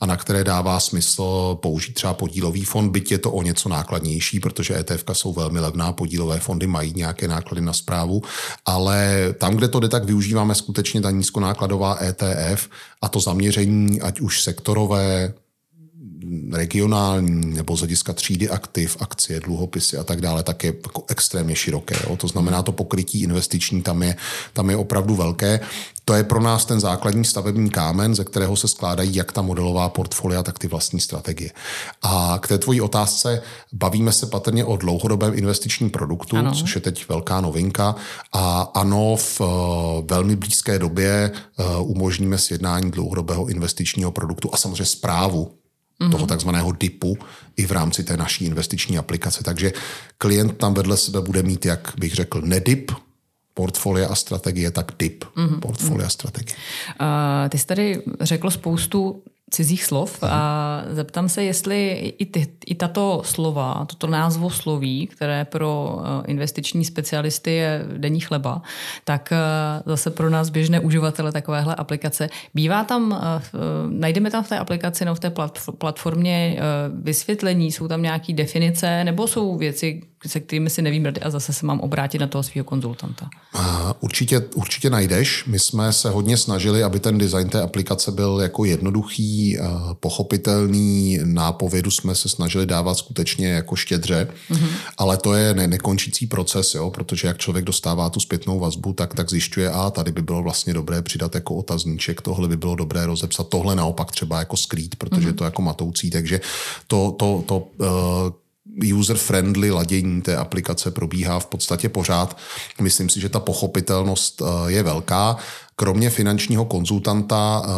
a 0.01 0.05
na 0.05 0.17
které 0.17 0.43
dává 0.43 0.79
smysl 0.79 1.57
použít 1.61 1.93
třeba 1.93 2.13
podílový 2.13 2.65
fond, 2.65 2.91
byť 2.91 3.11
je 3.11 3.17
to 3.17 3.31
o 3.31 3.41
něco 3.41 3.69
nákladnější, 3.69 4.39
protože 4.39 4.79
ETF 4.79 5.03
jsou 5.13 5.33
velmi 5.33 5.59
levná, 5.59 5.91
podílové 5.91 6.39
fondy 6.39 6.67
mají 6.67 6.93
nějaké 6.95 7.27
náklady 7.27 7.61
na 7.61 7.73
zprávu, 7.73 8.21
ale 8.65 9.27
tam, 9.37 9.55
kde 9.55 9.67
to 9.67 9.79
jde, 9.79 9.89
tak 9.89 10.05
využíváme 10.05 10.55
skutečně 10.55 11.01
ta 11.01 11.11
nízkonákladová 11.11 11.97
ETF 12.01 12.69
a 13.01 13.09
to 13.09 13.19
zaměření, 13.19 14.01
ať 14.01 14.19
už 14.19 14.41
sektorové, 14.41 15.33
regionální 16.51 17.55
nebo 17.55 17.77
z 17.77 17.79
hlediska 17.79 18.13
třídy 18.13 18.49
aktiv, 18.49 18.97
akcie, 18.99 19.39
dluhopisy 19.39 19.97
a 19.97 20.03
tak 20.03 20.21
dále, 20.21 20.43
tak 20.43 20.63
je 20.63 20.73
jako 20.83 21.03
extrémně 21.07 21.55
široké. 21.55 21.95
Jo. 22.09 22.17
To 22.17 22.27
znamená, 22.27 22.61
to 22.61 22.71
pokrytí 22.71 23.21
investiční 23.21 23.81
tam 23.81 24.03
je, 24.03 24.15
tam 24.53 24.69
je 24.69 24.77
opravdu 24.77 25.15
velké. 25.15 25.59
To 26.05 26.13
je 26.13 26.23
pro 26.23 26.41
nás 26.41 26.65
ten 26.65 26.79
základní 26.79 27.25
stavební 27.25 27.69
kámen, 27.69 28.15
ze 28.15 28.23
kterého 28.23 28.55
se 28.55 28.67
skládají 28.67 29.15
jak 29.15 29.31
ta 29.31 29.41
modelová 29.41 29.89
portfolia, 29.89 30.43
tak 30.43 30.59
ty 30.59 30.67
vlastní 30.67 30.99
strategie. 30.99 31.51
A 32.01 32.39
k 32.41 32.47
té 32.47 32.57
tvojí 32.57 32.81
otázce 32.81 33.41
bavíme 33.73 34.11
se 34.11 34.25
patrně 34.25 34.65
o 34.65 34.77
dlouhodobém 34.77 35.33
investičním 35.37 35.89
produktu, 35.89 36.37
ano. 36.37 36.55
což 36.55 36.75
je 36.75 36.81
teď 36.81 37.09
velká 37.09 37.41
novinka. 37.41 37.95
A 38.33 38.71
ano, 38.73 39.15
v 39.15 39.41
uh, 39.41 39.47
velmi 40.07 40.35
blízké 40.35 40.79
době 40.79 41.31
uh, 41.59 41.91
umožníme 41.91 42.37
sjednání 42.37 42.91
dlouhodobého 42.91 43.45
investičního 43.45 44.11
produktu 44.11 44.49
a 44.53 44.57
samozřejmě 44.57 44.85
zprávu 44.85 45.51
mm-hmm. 45.99 46.11
toho 46.11 46.27
takzvaného 46.27 46.71
DIPu 46.71 47.17
i 47.57 47.65
v 47.65 47.71
rámci 47.71 48.03
té 48.03 48.17
naší 48.17 48.45
investiční 48.45 48.97
aplikace. 48.97 49.43
Takže 49.43 49.73
klient 50.17 50.57
tam 50.57 50.73
vedle 50.73 50.97
sebe 50.97 51.21
bude 51.21 51.43
mít, 51.43 51.65
jak 51.65 51.93
bych 51.97 52.13
řekl, 52.13 52.41
nedip, 52.41 52.91
portfolia 53.53 54.07
a 54.07 54.15
strategie, 54.15 54.71
tak 54.71 54.91
DIP, 54.99 55.23
mm-hmm. 55.23 55.59
portfolia 55.59 56.07
a 56.07 56.09
strategie. 56.09 56.55
Uh, 57.01 57.49
ty 57.49 57.57
jsi 57.57 57.65
tady 57.65 58.01
řekl 58.21 58.51
spoustu 58.51 59.23
cizích 59.49 59.85
slov 59.85 60.23
a 60.23 60.83
zeptám 60.89 61.29
se, 61.29 61.43
jestli 61.43 61.91
i, 62.17 62.25
ty, 62.25 62.47
i 62.65 62.75
tato 62.75 63.21
slova, 63.25 63.85
toto 63.85 64.07
názvo 64.07 64.49
sloví, 64.49 65.07
které 65.07 65.45
pro 65.45 65.99
eh, 65.99 66.31
investiční 66.31 66.85
specialisty 66.85 67.51
je 67.51 67.85
denní 67.97 68.19
chleba, 68.19 68.61
tak 69.03 69.31
eh, 69.31 69.37
zase 69.85 70.09
pro 70.09 70.29
nás 70.29 70.49
běžné 70.49 70.79
uživatele 70.79 71.31
takovéhle 71.31 71.75
aplikace. 71.75 72.29
Bývá 72.53 72.83
tam, 72.83 73.21
eh, 73.23 73.41
najdeme 73.89 74.31
tam 74.31 74.43
v 74.43 74.49
té 74.49 74.57
aplikaci, 74.57 75.05
no 75.05 75.15
v 75.15 75.19
té 75.19 75.33
platformě 75.77 76.59
vysvětlení, 77.01 77.71
jsou 77.71 77.87
tam 77.87 78.01
nějaké 78.01 78.33
definice, 78.33 79.03
nebo 79.03 79.27
jsou 79.27 79.57
věci, 79.57 80.01
se 80.27 80.39
kterými 80.39 80.69
si 80.69 80.81
nevím 80.81 81.05
rady 81.05 81.21
a 81.21 81.29
zase 81.29 81.53
se 81.53 81.65
mám 81.65 81.79
obrátit 81.79 82.19
na 82.19 82.27
toho 82.27 82.43
svého 82.43 82.63
konzultanta? 82.63 83.29
Určitě, 83.99 84.39
určitě 84.39 84.89
najdeš. 84.89 85.45
My 85.45 85.59
jsme 85.59 85.93
se 85.93 86.09
hodně 86.09 86.37
snažili, 86.37 86.83
aby 86.83 86.99
ten 86.99 87.17
design 87.17 87.49
té 87.49 87.61
aplikace 87.61 88.11
byl 88.11 88.39
jako 88.41 88.65
jednoduchý, 88.65 89.57
pochopitelný. 89.93 91.19
Nápovědu 91.23 91.91
jsme 91.91 92.15
se 92.15 92.29
snažili 92.29 92.65
dávat 92.65 92.97
skutečně 92.97 93.47
jako 93.47 93.75
štědře, 93.75 94.27
mm-hmm. 94.51 94.69
ale 94.97 95.17
to 95.17 95.33
je 95.33 95.53
ne, 95.53 95.67
nekončící 95.67 96.27
proces, 96.27 96.75
jo, 96.75 96.89
protože 96.89 97.27
jak 97.27 97.37
člověk 97.37 97.65
dostává 97.65 98.09
tu 98.09 98.19
zpětnou 98.19 98.59
vazbu, 98.59 98.93
tak, 98.93 99.13
tak 99.13 99.29
zjišťuje, 99.29 99.69
a 99.69 99.89
tady 99.89 100.11
by 100.11 100.21
bylo 100.21 100.43
vlastně 100.43 100.73
dobré 100.73 101.01
přidat 101.01 101.35
jako 101.35 101.55
otazníček, 101.55 102.21
tohle 102.21 102.47
by 102.47 102.57
bylo 102.57 102.75
dobré 102.75 103.05
rozepsat, 103.05 103.49
tohle 103.49 103.75
naopak 103.75 104.11
třeba 104.11 104.39
jako 104.39 104.57
skrýt, 104.57 104.95
protože 104.95 105.29
mm-hmm. 105.29 105.35
to 105.35 105.43
jako 105.43 105.61
matoucí, 105.61 106.09
takže 106.09 106.41
to, 106.87 107.15
to, 107.19 107.43
to 107.45 107.57
uh, 107.57 107.87
user-friendly 108.83 109.71
ladění 109.71 110.21
té 110.21 110.37
aplikace 110.37 110.91
probíhá 110.91 111.39
v 111.39 111.45
podstatě 111.45 111.89
pořád. 111.89 112.37
Myslím 112.81 113.09
si, 113.09 113.21
že 113.21 113.29
ta 113.29 113.39
pochopitelnost 113.39 114.41
eh, 114.41 114.71
je 114.71 114.83
velká. 114.83 115.37
Kromě 115.75 116.09
finančního 116.09 116.65
konzultanta 116.65 117.63
eh, 117.65 117.69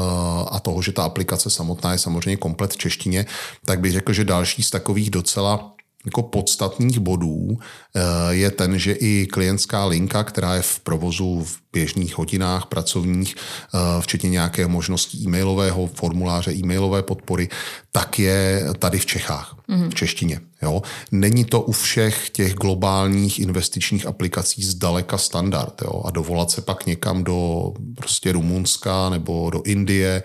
a 0.51 0.59
toho, 0.59 0.81
že 0.81 0.91
ta 0.91 1.03
aplikace 1.03 1.49
samotná 1.49 1.91
je 1.91 1.97
samozřejmě 1.97 2.37
komplet 2.37 2.73
v 2.73 2.77
češtině, 2.77 3.25
tak 3.65 3.79
bych 3.79 3.91
řekl, 3.91 4.13
že 4.13 4.23
další 4.23 4.63
z 4.63 4.69
takových 4.69 5.09
docela 5.09 5.76
jako 6.07 6.23
podstatných 6.23 6.99
bodů 6.99 7.57
eh, 7.57 8.01
je 8.29 8.51
ten, 8.51 8.79
že 8.79 8.93
i 8.93 9.27
klientská 9.31 9.85
linka, 9.85 10.23
která 10.23 10.55
je 10.55 10.61
v 10.61 10.79
provozu 10.79 11.43
v 11.43 11.57
běžných 11.73 12.17
hodinách 12.17 12.65
pracovních, 12.65 13.35
eh, 13.35 14.01
včetně 14.01 14.29
nějaké 14.29 14.67
možnosti 14.67 15.17
e-mailového 15.17 15.87
formuláře, 15.87 16.53
e-mailové 16.53 17.03
podpory, 17.03 17.49
tak 17.91 18.19
je 18.19 18.65
tady 18.79 18.99
v 18.99 19.05
Čechách, 19.05 19.55
mm-hmm. 19.69 19.89
v 19.89 19.95
češtině. 19.95 20.39
Jo? 20.61 20.81
Není 21.11 21.45
to 21.45 21.61
u 21.61 21.71
všech 21.71 22.29
těch 22.29 22.53
globálních 22.53 23.39
investičních 23.39 24.05
aplikací 24.05 24.63
zdaleka 24.63 25.17
standard. 25.17 25.81
Jo? 25.81 26.01
A 26.05 26.11
dovolat 26.11 26.51
se 26.51 26.61
pak 26.61 26.85
někam 26.85 27.23
do 27.23 27.71
prostě 27.95 28.31
Rumunska 28.31 29.09
nebo 29.09 29.49
do 29.49 29.61
Indie, 29.61 30.23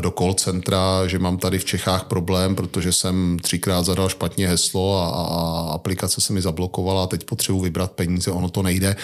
do 0.00 0.10
call 0.10 0.34
centra, 0.34 1.06
že 1.06 1.18
mám 1.18 1.38
tady 1.38 1.58
v 1.58 1.64
Čechách 1.64 2.04
problém, 2.04 2.56
protože 2.56 2.92
jsem 2.92 3.38
třikrát 3.42 3.82
zadal 3.82 4.08
špatně 4.08 4.48
heslo 4.48 4.98
a, 4.98 5.06
a 5.08 5.72
aplikace 5.74 6.20
se 6.20 6.32
mi 6.32 6.42
zablokovala 6.42 7.04
a 7.04 7.06
teď 7.06 7.24
potřebuji 7.24 7.60
vybrat 7.60 7.92
peníze, 7.92 8.30
ono 8.30 8.48
to 8.48 8.62
nejde 8.62 8.96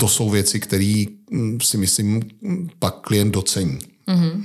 to 0.00 0.08
jsou 0.08 0.30
věci, 0.30 0.60
které 0.60 1.04
mm, 1.30 1.60
si 1.60 1.76
myslím 1.76 2.22
pak 2.78 3.00
klient 3.00 3.30
docení. 3.30 3.78
Mm-hmm. 4.08 4.44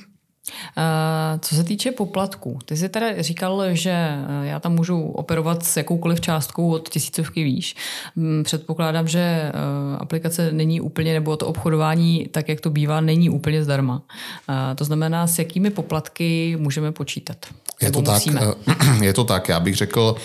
Co 1.39 1.55
se 1.55 1.63
týče 1.63 1.91
poplatků, 1.91 2.59
ty 2.65 2.77
jsi 2.77 2.89
teda 2.89 3.21
říkal, 3.21 3.63
že 3.71 3.91
eh, 3.91 4.47
já 4.47 4.59
tam 4.59 4.75
můžu 4.75 5.01
operovat 5.01 5.65
s 5.65 5.77
jakoukoliv 5.77 6.21
částkou 6.21 6.71
od 6.71 6.89
tisícovky 6.89 7.43
výš. 7.43 7.75
Mm, 8.15 8.43
předpokládám, 8.43 9.07
že 9.07 9.19
eh, 9.19 9.51
aplikace 9.97 10.51
není 10.51 10.81
úplně, 10.81 11.13
nebo 11.13 11.37
to 11.37 11.47
obchodování, 11.47 12.27
tak 12.31 12.49
jak 12.49 12.61
to 12.61 12.69
bývá, 12.69 13.01
není 13.01 13.29
úplně 13.29 13.63
zdarma. 13.63 14.01
To 14.75 14.83
znamená, 14.83 15.27
s 15.27 15.39
jakými 15.39 15.69
poplatky 15.69 16.57
můžeme 16.59 16.91
počítat? 16.91 17.37
Je 17.81 17.91
to, 17.91 18.01
tak, 18.01 18.23
je 19.01 19.13
to 19.13 19.23
tak, 19.23 19.49
já 19.49 19.59
bych 19.59 19.75
řekl, 19.75 20.15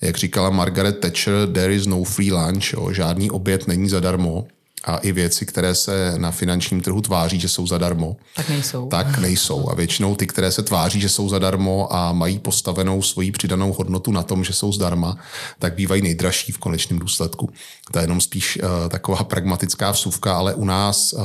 jak 0.00 0.16
říkala 0.16 0.50
Margaret 0.50 0.98
Thatcher, 0.98 1.48
there 1.52 1.74
is 1.74 1.86
no 1.86 2.04
free 2.04 2.32
lunch, 2.32 2.72
jo, 2.72 2.92
žádný 2.92 3.30
oběd 3.30 3.68
není 3.68 3.88
zadarmo 3.88 4.46
a 4.84 4.96
i 4.96 5.12
věci, 5.12 5.46
které 5.46 5.74
se 5.74 6.14
na 6.16 6.30
finančním 6.30 6.80
trhu 6.80 7.00
tváří, 7.00 7.40
že 7.40 7.48
jsou 7.48 7.66
zadarmo, 7.66 8.16
tak 8.36 8.48
nejsou. 8.48 8.88
Tak 8.88 9.18
nejsou. 9.18 9.70
A 9.70 9.74
většinou 9.74 10.14
ty, 10.14 10.26
které 10.26 10.52
se 10.52 10.62
tváří, 10.62 11.00
že 11.00 11.08
jsou 11.08 11.28
zadarmo 11.28 11.92
a 11.92 12.12
mají 12.12 12.38
postavenou 12.38 13.02
svoji 13.02 13.32
přidanou 13.32 13.72
hodnotu 13.72 14.12
na 14.12 14.22
tom, 14.22 14.44
že 14.44 14.52
jsou 14.52 14.72
zdarma, 14.72 15.16
tak 15.58 15.74
bývají 15.74 16.02
nejdražší 16.02 16.52
v 16.52 16.58
konečném 16.58 16.98
důsledku. 16.98 17.50
To 17.92 17.98
je 17.98 18.02
jenom 18.02 18.20
spíš 18.20 18.58
uh, 18.62 18.88
taková 18.88 19.24
pragmatická 19.24 19.90
vsuvka, 19.90 20.36
ale 20.36 20.54
u 20.54 20.64
nás, 20.64 21.12
uh, 21.12 21.22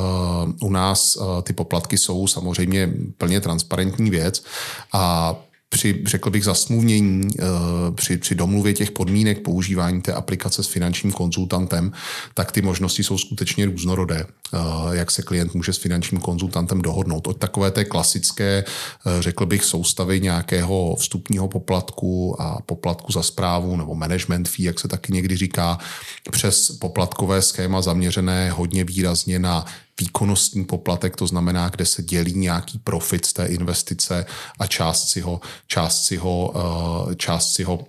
u 0.62 0.72
nás 0.72 1.16
uh, 1.16 1.42
ty 1.42 1.54
poplatky 1.54 1.98
jsou 1.98 2.28
samozřejmě 2.28 2.94
plně 3.18 3.42
transparentní 3.42 4.10
věc 4.10 4.44
a 4.94 5.36
při, 5.74 6.02
řekl 6.06 6.30
bych, 6.30 6.44
zasmluvnění, 6.44 7.28
eh, 7.40 7.44
při, 7.96 8.18
při 8.18 8.36
domluvě 8.36 8.74
těch 8.74 8.92
podmínek 8.92 9.40
používání 9.42 10.02
té 10.02 10.14
aplikace 10.14 10.64
s 10.64 10.68
finančním 10.68 11.12
konzultantem, 11.12 11.92
tak 12.34 12.52
ty 12.52 12.62
možnosti 12.62 13.04
jsou 13.04 13.18
skutečně 13.18 13.66
různorodé, 13.66 14.26
eh, 14.26 14.58
jak 14.92 15.12
se 15.12 15.22
klient 15.22 15.54
může 15.54 15.74
s 15.74 15.78
finančním 15.78 16.22
konzultantem 16.22 16.82
dohodnout. 16.82 17.28
Od 17.28 17.38
takové 17.38 17.72
té 17.72 17.86
klasické, 17.86 18.64
eh, 18.64 19.22
řekl 19.22 19.46
bych, 19.46 19.64
soustavy 19.64 20.22
nějakého 20.22 20.96
vstupního 21.00 21.48
poplatku 21.48 22.42
a 22.42 22.62
poplatku 22.66 23.12
za 23.12 23.24
zprávu 23.24 23.78
nebo 23.78 23.96
management 23.96 24.48
fee, 24.48 24.66
jak 24.66 24.80
se 24.80 24.88
taky 24.88 25.14
někdy 25.14 25.38
říká, 25.38 25.78
přes 26.32 26.72
poplatkové 26.72 27.42
schéma 27.42 27.82
zaměřené 27.82 28.52
hodně 28.52 28.84
výrazně 28.84 29.40
na 29.40 29.66
výkonnostní 30.00 30.66
poplatek, 30.66 31.16
to 31.16 31.28
znamená, 31.28 31.70
kde 31.70 31.86
se 31.86 32.04
dělí 32.04 32.34
nějaký 32.34 32.80
profit 32.80 33.26
z 33.26 33.34
té 33.34 33.46
investice 33.46 34.26
a 34.60 34.68
část 34.68 35.10
si 35.10 35.22
ho, 35.22 35.42
část 35.68 36.06
si 36.06 36.18
ho, 36.18 36.54
eh, 36.56 37.16
část 37.16 37.54
si 37.54 37.64
ho 37.64 37.86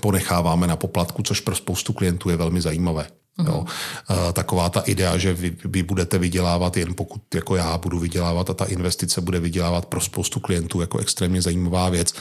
ponecháváme 0.00 0.66
na 0.66 0.76
poplatku, 0.76 1.22
což 1.22 1.40
pro 1.40 1.54
spoustu 1.54 1.92
klientů 1.92 2.30
je 2.30 2.36
velmi 2.36 2.60
zajímavé. 2.60 3.06
Uh-huh. 3.38 3.46
Jo. 3.46 3.64
Eh, 4.10 4.32
taková 4.32 4.68
ta 4.68 4.80
idea, 4.80 5.18
že 5.18 5.34
vy, 5.34 5.56
vy 5.64 5.82
budete 5.82 6.18
vydělávat 6.18 6.76
jen 6.76 6.94
pokud 6.94 7.34
jako 7.34 7.56
já 7.56 7.78
budu 7.78 7.98
vydělávat 7.98 8.50
a 8.50 8.54
ta 8.54 8.64
investice 8.64 9.20
bude 9.20 9.40
vydělávat 9.40 9.86
pro 9.86 10.00
spoustu 10.00 10.40
klientů 10.40 10.80
jako 10.80 10.98
extrémně 10.98 11.42
zajímavá 11.42 11.88
věc. 11.88 12.14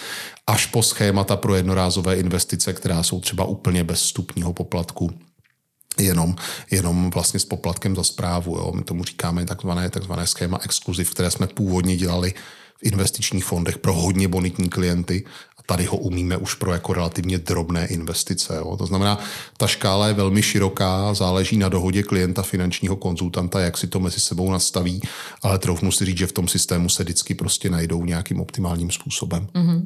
Až 0.48 0.66
po 0.66 0.84
schémata 0.84 1.36
pro 1.36 1.56
jednorázové 1.56 2.16
investice, 2.16 2.74
která 2.74 3.04
jsou 3.04 3.20
třeba 3.20 3.46
úplně 3.46 3.84
bez 3.84 4.00
vstupního 4.02 4.54
poplatku, 4.54 5.12
jenom, 6.00 6.36
jenom 6.72 7.10
vlastně 7.10 7.40
s 7.40 7.46
poplatkem 7.46 7.96
za 7.96 8.04
zprávu. 8.04 8.58
Jo. 8.58 8.72
My 8.76 8.84
tomu 8.84 9.04
říkáme 9.04 9.46
takzvané, 9.46 9.90
takzvané 9.90 10.28
schéma 10.28 10.60
exkluziv, 10.64 11.12
které 11.12 11.32
jsme 11.32 11.48
původně 11.48 11.98
dělali 11.98 12.34
v 12.78 12.84
investičních 12.84 13.46
fondech 13.46 13.78
pro 13.78 13.94
hodně 13.94 14.28
bonitní 14.28 14.70
klienty 14.70 15.24
tady 15.66 15.86
ho 15.86 15.98
umíme 15.98 16.38
už 16.38 16.54
pro 16.54 16.74
jako 16.74 16.94
relativně 16.94 17.38
drobné 17.38 17.88
investice. 17.88 18.56
Jo. 18.56 18.78
To 18.78 18.86
znamená, 18.86 19.20
ta 19.58 19.68
škála 19.68 20.08
je 20.08 20.14
velmi 20.14 20.42
široká, 20.42 21.14
záleží 21.14 21.58
na 21.58 21.70
dohodě 21.70 22.04
klienta, 22.04 22.42
finančního 22.42 22.96
konzultanta, 22.96 23.60
jak 23.60 23.78
si 23.78 23.88
to 23.88 24.00
mezi 24.00 24.20
sebou 24.20 24.52
nastaví, 24.52 25.02
ale 25.42 25.60
troufnu 25.60 25.92
si 25.92 26.06
říct, 26.06 26.18
že 26.18 26.28
v 26.28 26.32
tom 26.32 26.48
systému 26.48 26.90
se 26.90 27.04
vždycky 27.04 27.36
prostě 27.36 27.70
najdou 27.70 28.06
nějakým 28.06 28.42
optimálním 28.42 28.92
způsobem. 28.92 29.48
Mm-hmm. 29.54 29.82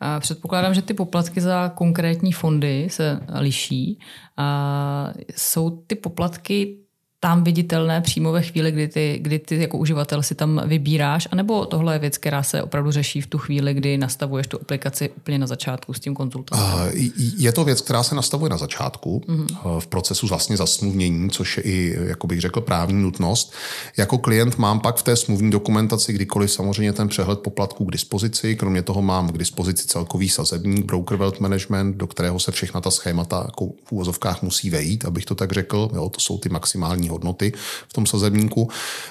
A 0.00 0.20
předpokládám, 0.20 0.74
že 0.74 0.82
ty 0.82 0.94
poplatky 0.94 1.40
za 1.40 1.68
konkrétní 1.68 2.32
fondy 2.32 2.88
se 2.90 3.20
liší. 3.38 3.98
A 4.36 5.12
jsou 5.36 5.70
ty 5.70 5.94
poplatky 5.94 6.78
tam 7.24 7.44
viditelné 7.44 8.00
přímo 8.00 8.32
ve 8.32 8.42
chvíli, 8.42 8.72
kdy 8.72 8.88
ty, 8.88 9.18
kdy 9.22 9.38
ty 9.38 9.60
jako 9.60 9.78
uživatel 9.78 10.22
si 10.22 10.34
tam 10.34 10.62
vybíráš, 10.66 11.28
anebo 11.30 11.66
tohle 11.66 11.94
je 11.94 11.98
věc, 11.98 12.18
která 12.18 12.42
se 12.42 12.62
opravdu 12.62 12.90
řeší 12.90 13.20
v 13.20 13.26
tu 13.26 13.38
chvíli, 13.38 13.74
kdy 13.74 13.98
nastavuješ 13.98 14.46
tu 14.46 14.58
aplikaci 14.60 15.10
úplně 15.16 15.38
na 15.38 15.46
začátku 15.46 15.92
s 15.92 16.00
tím 16.00 16.14
konzultantem? 16.14 16.92
Je 17.36 17.52
to 17.52 17.64
věc, 17.64 17.80
která 17.80 18.02
se 18.02 18.14
nastavuje 18.14 18.50
na 18.50 18.56
začátku 18.56 19.22
mm-hmm. 19.26 19.80
v 19.80 19.86
procesu 19.86 20.26
vlastně 20.26 20.56
zasmluvnění, 20.56 21.30
což 21.30 21.56
je 21.56 21.62
i, 21.62 21.96
jako 22.00 22.26
bych 22.26 22.40
řekl, 22.40 22.60
právní 22.60 23.02
nutnost. 23.02 23.52
Jako 23.96 24.18
klient 24.18 24.58
mám 24.58 24.80
pak 24.80 24.96
v 24.96 25.02
té 25.02 25.16
smluvní 25.16 25.50
dokumentaci 25.50 26.12
kdykoliv 26.12 26.50
samozřejmě 26.50 26.92
ten 26.92 27.08
přehled 27.08 27.40
poplatků 27.40 27.84
k 27.84 27.92
dispozici. 27.92 28.56
Kromě 28.56 28.82
toho 28.82 29.02
mám 29.02 29.28
k 29.28 29.38
dispozici 29.38 29.86
celkový 29.86 30.28
sazebník 30.28 30.84
Broker 30.86 31.18
Wealth 31.18 31.40
Management, 31.40 31.96
do 31.96 32.06
kterého 32.06 32.38
se 32.38 32.52
všechna 32.52 32.80
ta 32.80 32.90
schémata 32.90 33.42
jako 33.44 33.66
v 33.84 33.92
úvozovkách 33.92 34.42
musí 34.42 34.70
vejít, 34.70 35.04
abych 35.04 35.24
to 35.24 35.34
tak 35.34 35.52
řekl. 35.52 35.90
Jo, 35.94 36.08
to 36.08 36.20
jsou 36.20 36.38
ty 36.38 36.48
maximální 36.48 37.11
hodnoty 37.12 37.52
v 37.88 37.92
tom 37.92 38.06
sazebníku. 38.06 38.70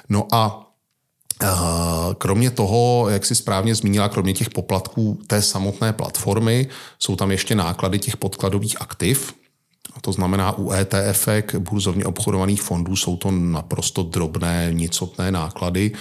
No 0.10 0.28
a 0.32 0.72
eh, 1.44 1.48
Kromě 2.18 2.52
toho, 2.52 3.10
jak 3.10 3.26
si 3.26 3.36
správně 3.36 3.76
zmínila, 3.76 4.10
kromě 4.10 4.34
těch 4.34 4.50
poplatků 4.50 5.20
té 5.28 5.42
samotné 5.42 5.94
platformy, 5.94 6.68
jsou 7.00 7.16
tam 7.16 7.32
ještě 7.32 7.56
náklady 7.56 8.00
těch 8.00 8.18
podkladových 8.18 8.82
aktiv, 8.82 9.34
a 9.94 10.02
to 10.02 10.12
znamená, 10.12 10.58
u 10.58 10.72
ETF, 10.72 11.28
burzovně 11.60 12.06
obchodovaných 12.06 12.62
fondů, 12.62 12.96
jsou 12.96 13.18
to 13.18 13.32
naprosto 13.32 14.04
drobné, 14.04 14.70
nicotné 14.72 15.32
náklady. 15.32 15.92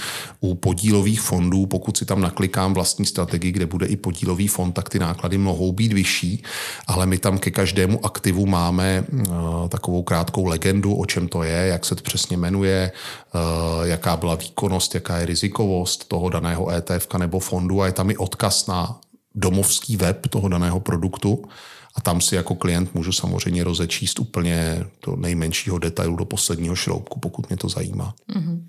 U 0.41 0.55
podílových 0.55 1.21
fondů, 1.21 1.67
pokud 1.67 1.97
si 1.97 2.05
tam 2.05 2.21
naklikám 2.21 2.75
vlastní 2.75 3.07
strategii, 3.07 3.53
kde 3.53 3.67
bude 3.67 3.87
i 3.87 3.97
podílový 3.97 4.49
fond, 4.49 4.73
tak 4.73 4.89
ty 4.89 4.99
náklady 4.99 5.39
mohou 5.39 5.73
být 5.73 5.93
vyšší, 5.93 6.43
ale 6.87 7.07
my 7.07 7.19
tam 7.19 7.39
ke 7.39 7.51
každému 7.51 8.07
aktivu 8.07 8.47
máme 8.47 9.05
uh, 9.13 9.69
takovou 9.69 10.03
krátkou 10.03 10.45
legendu, 10.45 10.95
o 10.95 11.07
čem 11.07 11.29
to 11.29 11.43
je, 11.43 11.67
jak 11.67 11.85
se 11.85 11.95
to 11.95 12.03
přesně 12.03 12.37
jmenuje, 12.37 12.93
uh, 13.35 13.41
jaká 13.87 14.17
byla 14.17 14.35
výkonnost, 14.35 14.95
jaká 14.95 15.19
je 15.19 15.27
rizikovost 15.27 16.09
toho 16.09 16.29
daného 16.29 16.71
ETF 16.71 17.09
nebo 17.19 17.39
fondu 17.39 17.83
a 17.83 17.87
je 17.87 17.93
tam 17.93 18.11
i 18.11 18.17
odkaz 18.17 18.67
na 18.67 19.01
domovský 19.35 19.97
web 19.97 20.27
toho 20.27 20.49
daného 20.49 20.81
produktu 20.81 21.45
a 21.95 22.01
tam 22.01 22.21
si 22.21 22.35
jako 22.35 22.55
klient 22.55 22.95
můžu 22.95 23.13
samozřejmě 23.13 23.65
rozečíst 23.65 24.19
úplně 24.19 24.87
do 25.07 25.17
nejmenšího 25.17 25.79
detailu, 25.79 26.17
do 26.17 26.25
posledního 26.25 26.77
šroubku, 26.77 27.21
pokud 27.21 27.49
mě 27.49 27.57
to 27.57 27.69
zajímá. 27.69 28.15
Mm-hmm. 28.35 28.63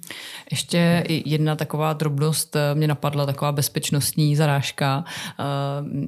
Ještě 0.51 1.03
jedna 1.08 1.55
taková 1.55 1.93
drobnost 1.93 2.55
eh, 2.55 2.75
mě 2.75 2.88
napadla, 2.88 3.25
taková 3.25 3.51
bezpečnostní 3.51 4.36
zarážka, 4.36 5.03
eh, 5.39 5.43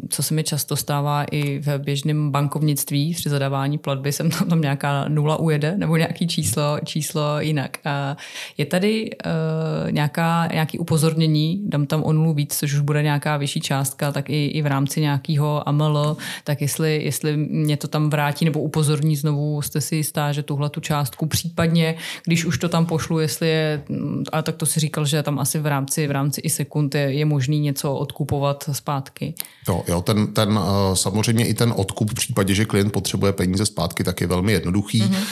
co 0.10 0.24
se 0.24 0.34
mi 0.34 0.44
často 0.44 0.76
stává 0.76 1.24
i 1.24 1.60
v 1.60 1.78
běžném 1.78 2.32
bankovnictví 2.32 3.14
při 3.14 3.30
zadávání 3.30 3.78
platby, 3.78 4.12
jsem 4.12 4.32
tam, 4.32 4.50
tam 4.50 4.62
nějaká 4.62 5.08
nula 5.08 5.40
ujede 5.40 5.78
nebo 5.78 5.98
nějaký 5.98 6.28
číslo, 6.28 6.80
číslo 6.86 7.40
jinak. 7.40 7.78
Je 8.58 8.66
tady 8.66 9.10
eh, 9.26 9.92
nějaká, 9.92 10.48
nějaký 10.54 10.80
upozornění, 10.80 11.62
dám 11.66 11.86
tam 11.86 12.04
o 12.04 12.14
nulu 12.14 12.34
víc, 12.34 12.60
což 12.60 12.74
už 12.74 12.80
bude 12.80 13.04
nějaká 13.04 13.38
vyšší 13.38 13.62
částka, 13.62 14.12
tak 14.12 14.30
i, 14.30 14.46
i 14.46 14.62
v 14.62 14.66
rámci 14.66 15.02
nějakého 15.02 15.70
AML, 15.70 16.18
tak 16.44 16.62
jestli 16.62 17.04
jestli 17.04 17.38
mě 17.38 17.78
to 17.78 17.88
tam 17.88 18.10
vrátí 18.10 18.46
nebo 18.46 18.62
upozorní 18.62 19.16
znovu, 19.16 19.62
jste 19.62 19.82
si 19.82 19.96
jistá, 19.96 20.32
že 20.32 20.44
tuhle 20.44 20.70
tu 20.70 20.80
částku 20.80 21.26
případně, 21.26 21.96
když 22.26 22.46
už 22.46 22.58
to 22.58 22.70
tam 22.70 22.86
pošlu, 22.86 23.20
jestli 23.20 23.48
je, 23.48 23.84
a 24.34 24.42
tak 24.42 24.56
to 24.56 24.66
si 24.66 24.80
říkal, 24.80 25.06
že 25.06 25.24
tam 25.24 25.40
asi 25.40 25.60
v 25.60 25.66
rámci, 25.66 26.08
v 26.08 26.12
rámci 26.12 26.42
i 26.42 26.50
sekund 26.50 26.96
je, 26.96 27.02
je 27.02 27.26
možný 27.26 27.60
něco 27.60 27.94
odkupovat 27.94 28.70
zpátky. 28.72 29.34
Jo, 29.70 29.84
jo 29.88 30.02
ten, 30.02 30.34
ten 30.34 30.60
eh, 30.62 30.96
samozřejmě 30.96 31.48
i 31.48 31.54
ten 31.54 31.74
odkup 31.76 32.12
v 32.12 32.14
případě, 32.14 32.54
že 32.54 32.66
klient 32.66 32.90
potřebuje 32.90 33.34
peníze 33.34 33.66
zpátky, 33.66 34.04
tak 34.04 34.22
je 34.22 34.28
velmi 34.28 34.52
jednoduchý. 34.52 35.02
Mm-hmm. 35.02 35.24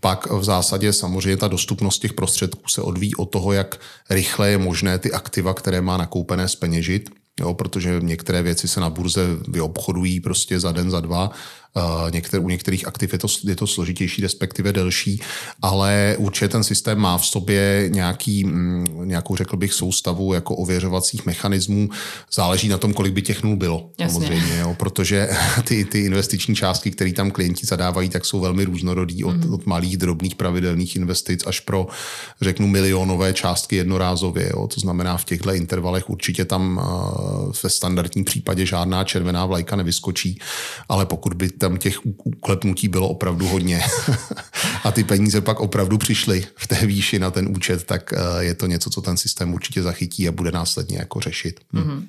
Pak 0.00 0.30
v 0.30 0.44
zásadě 0.44 0.92
samozřejmě 0.92 1.36
ta 1.36 1.48
dostupnost 1.48 1.98
těch 1.98 2.12
prostředků 2.12 2.68
se 2.68 2.82
odvíjí 2.82 3.14
od 3.14 3.26
toho, 3.26 3.52
jak 3.52 3.80
rychle 4.10 4.50
je 4.50 4.58
možné 4.58 4.98
ty 4.98 5.12
aktiva, 5.12 5.54
které 5.54 5.80
má 5.80 5.96
nakoupené, 5.96 6.48
speněžit 6.48 7.10
jo, 7.40 7.54
protože 7.54 8.00
některé 8.02 8.42
věci 8.42 8.68
se 8.68 8.80
na 8.80 8.90
burze 8.90 9.26
vyobchodují 9.48 10.20
prostě 10.20 10.60
za 10.60 10.72
den, 10.72 10.90
za 10.90 11.00
dva 11.00 11.30
Eh, 11.76 12.38
u 12.38 12.48
některých 12.48 12.86
aktiv 12.86 13.12
je 13.12 13.18
to, 13.18 13.28
je 13.44 13.56
to 13.56 13.66
složitější, 13.66 14.22
respektive 14.22 14.72
delší, 14.72 15.20
ale 15.62 16.16
určitě 16.18 16.48
ten 16.48 16.64
systém 16.64 16.98
má 16.98 17.18
v 17.18 17.26
sobě 17.26 17.88
nějaký, 17.92 18.44
mm, 18.44 18.86
nějakou, 19.04 19.36
řekl 19.36 19.56
bych, 19.56 19.72
soustavu 19.72 20.34
jako 20.34 20.56
ověřovacích 20.56 21.26
mechanismů. 21.26 21.88
Záleží 22.32 22.68
na 22.68 22.78
tom, 22.78 22.92
kolik 22.92 23.12
by 23.12 23.22
těch 23.22 23.42
nul 23.42 23.56
bylo, 23.56 23.90
Jasně. 23.98 24.12
samozřejmě, 24.12 24.58
jo, 24.58 24.76
protože 24.78 25.28
ty, 25.64 25.84
ty 25.84 26.00
investiční 26.00 26.54
částky, 26.54 26.90
které 26.90 27.12
tam 27.12 27.30
klienti 27.30 27.66
zadávají, 27.66 28.08
tak 28.08 28.24
jsou 28.24 28.40
velmi 28.40 28.64
různorodý 28.64 29.24
od, 29.24 29.36
mm. 29.36 29.54
od 29.54 29.66
malých, 29.66 29.96
drobných, 29.96 30.34
pravidelných 30.34 30.96
investic 30.96 31.46
až 31.46 31.60
pro, 31.60 31.86
řeknu, 32.40 32.66
milionové 32.66 33.32
částky 33.32 33.76
jednorázově. 33.76 34.50
Jo. 34.56 34.66
To 34.66 34.80
znamená, 34.80 35.16
v 35.16 35.24
těchto 35.24 35.54
intervalech 35.54 36.10
určitě 36.10 36.44
tam 36.44 36.80
eh, 36.82 37.52
ve 37.62 37.70
standardním 37.70 38.24
případě 38.24 38.66
žádná 38.66 39.04
červená 39.04 39.46
vlajka 39.46 39.76
nevyskočí, 39.76 40.38
ale 40.88 41.06
pokud 41.06 41.34
by 41.34 41.59
tam 41.60 41.76
těch 41.76 42.06
uklepnutí 42.06 42.88
bylo 42.88 43.08
opravdu 43.08 43.46
hodně 43.46 43.82
a 44.84 44.92
ty 44.92 45.04
peníze 45.04 45.40
pak 45.40 45.60
opravdu 45.60 45.98
přišly 45.98 46.46
v 46.56 46.66
té 46.66 46.86
výši 46.86 47.18
na 47.18 47.30
ten 47.30 47.48
účet, 47.48 47.84
tak 47.84 48.12
eh, 48.12 48.44
je 48.44 48.54
to 48.54 48.66
něco, 48.66 48.90
co 48.90 49.00
ten 49.00 49.16
systém 49.16 49.54
určitě 49.54 49.82
zachytí 49.82 50.28
a 50.28 50.32
bude 50.32 50.52
následně 50.52 50.98
jako 50.98 51.20
řešit. 51.20 51.60
Hm. 51.72 51.78
Mm-hmm. 51.78 52.02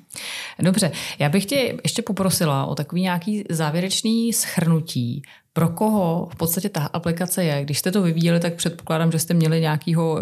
Dobře, 0.58 0.92
já 1.18 1.28
bych 1.28 1.46
tě 1.46 1.78
ještě 1.84 2.02
poprosila 2.02 2.66
o 2.66 2.74
takový 2.74 3.02
nějaký 3.02 3.44
závěrečný 3.50 4.32
schrnutí 4.32 5.22
pro 5.52 5.68
koho 5.68 6.28
v 6.32 6.36
podstatě 6.36 6.68
ta 6.68 6.80
aplikace 6.80 7.44
je. 7.44 7.64
Když 7.64 7.78
jste 7.78 7.92
to 7.92 8.02
vyvíjeli, 8.02 8.40
tak 8.40 8.54
předpokládám, 8.54 9.12
že 9.12 9.18
jste 9.18 9.34
měli 9.34 9.60
nějakého 9.60 10.20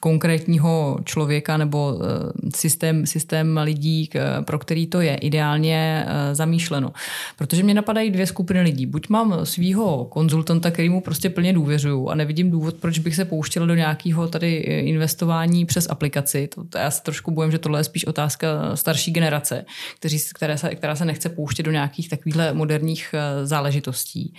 konkrétního 0.00 0.98
člověka 1.04 1.56
nebo 1.56 1.98
eh, 2.00 2.50
systém, 2.54 3.06
systém 3.06 3.58
lidí, 3.62 4.10
pro 4.44 4.58
který 4.58 4.86
to 4.86 5.00
je 5.00 5.14
ideálně 5.14 6.06
eh, 6.06 6.34
zamýšleno. 6.34 6.92
Protože 7.38 7.62
mě 7.62 7.74
napadají 7.74 8.10
dvě 8.10 8.26
skupiny 8.26 8.60
lidí. 8.60 8.86
Buď 8.86 9.08
mám 9.08 9.46
svého 9.46 10.04
konzultanta, 10.04 10.70
který 10.70 10.88
mu 10.88 11.00
prostě 11.00 11.30
plně 11.30 11.52
důvěřuju 11.52 12.08
a 12.08 12.14
nevidím 12.14 12.50
důvod, 12.50 12.74
proč 12.74 12.98
bych 12.98 13.16
se 13.16 13.24
pouštěl 13.24 13.66
do 13.66 13.74
nějakého 13.74 14.28
tady 14.28 14.64
eh, 14.68 14.80
investování 14.80 15.66
přes 15.66 15.86
aplikaci. 15.90 16.48
To, 16.54 16.78
já 16.78 16.90
se 16.90 17.02
trošku 17.02 17.30
bojím, 17.30 17.52
že 17.52 17.58
tohle 17.58 17.80
je 17.80 17.84
spíš 17.84 18.04
otázka 18.04 18.76
starší 18.76 19.12
generace, 19.12 19.64
kteří, 19.98 20.18
které 20.34 20.58
se, 20.58 20.74
která 20.74 20.96
se 20.96 21.04
nechce 21.04 21.28
pouštět 21.28 21.62
do 21.62 21.70
nějakých 21.70 22.08
takovýchhle 22.08 22.54
moderních 22.54 23.14
záležitostí. 23.44 24.34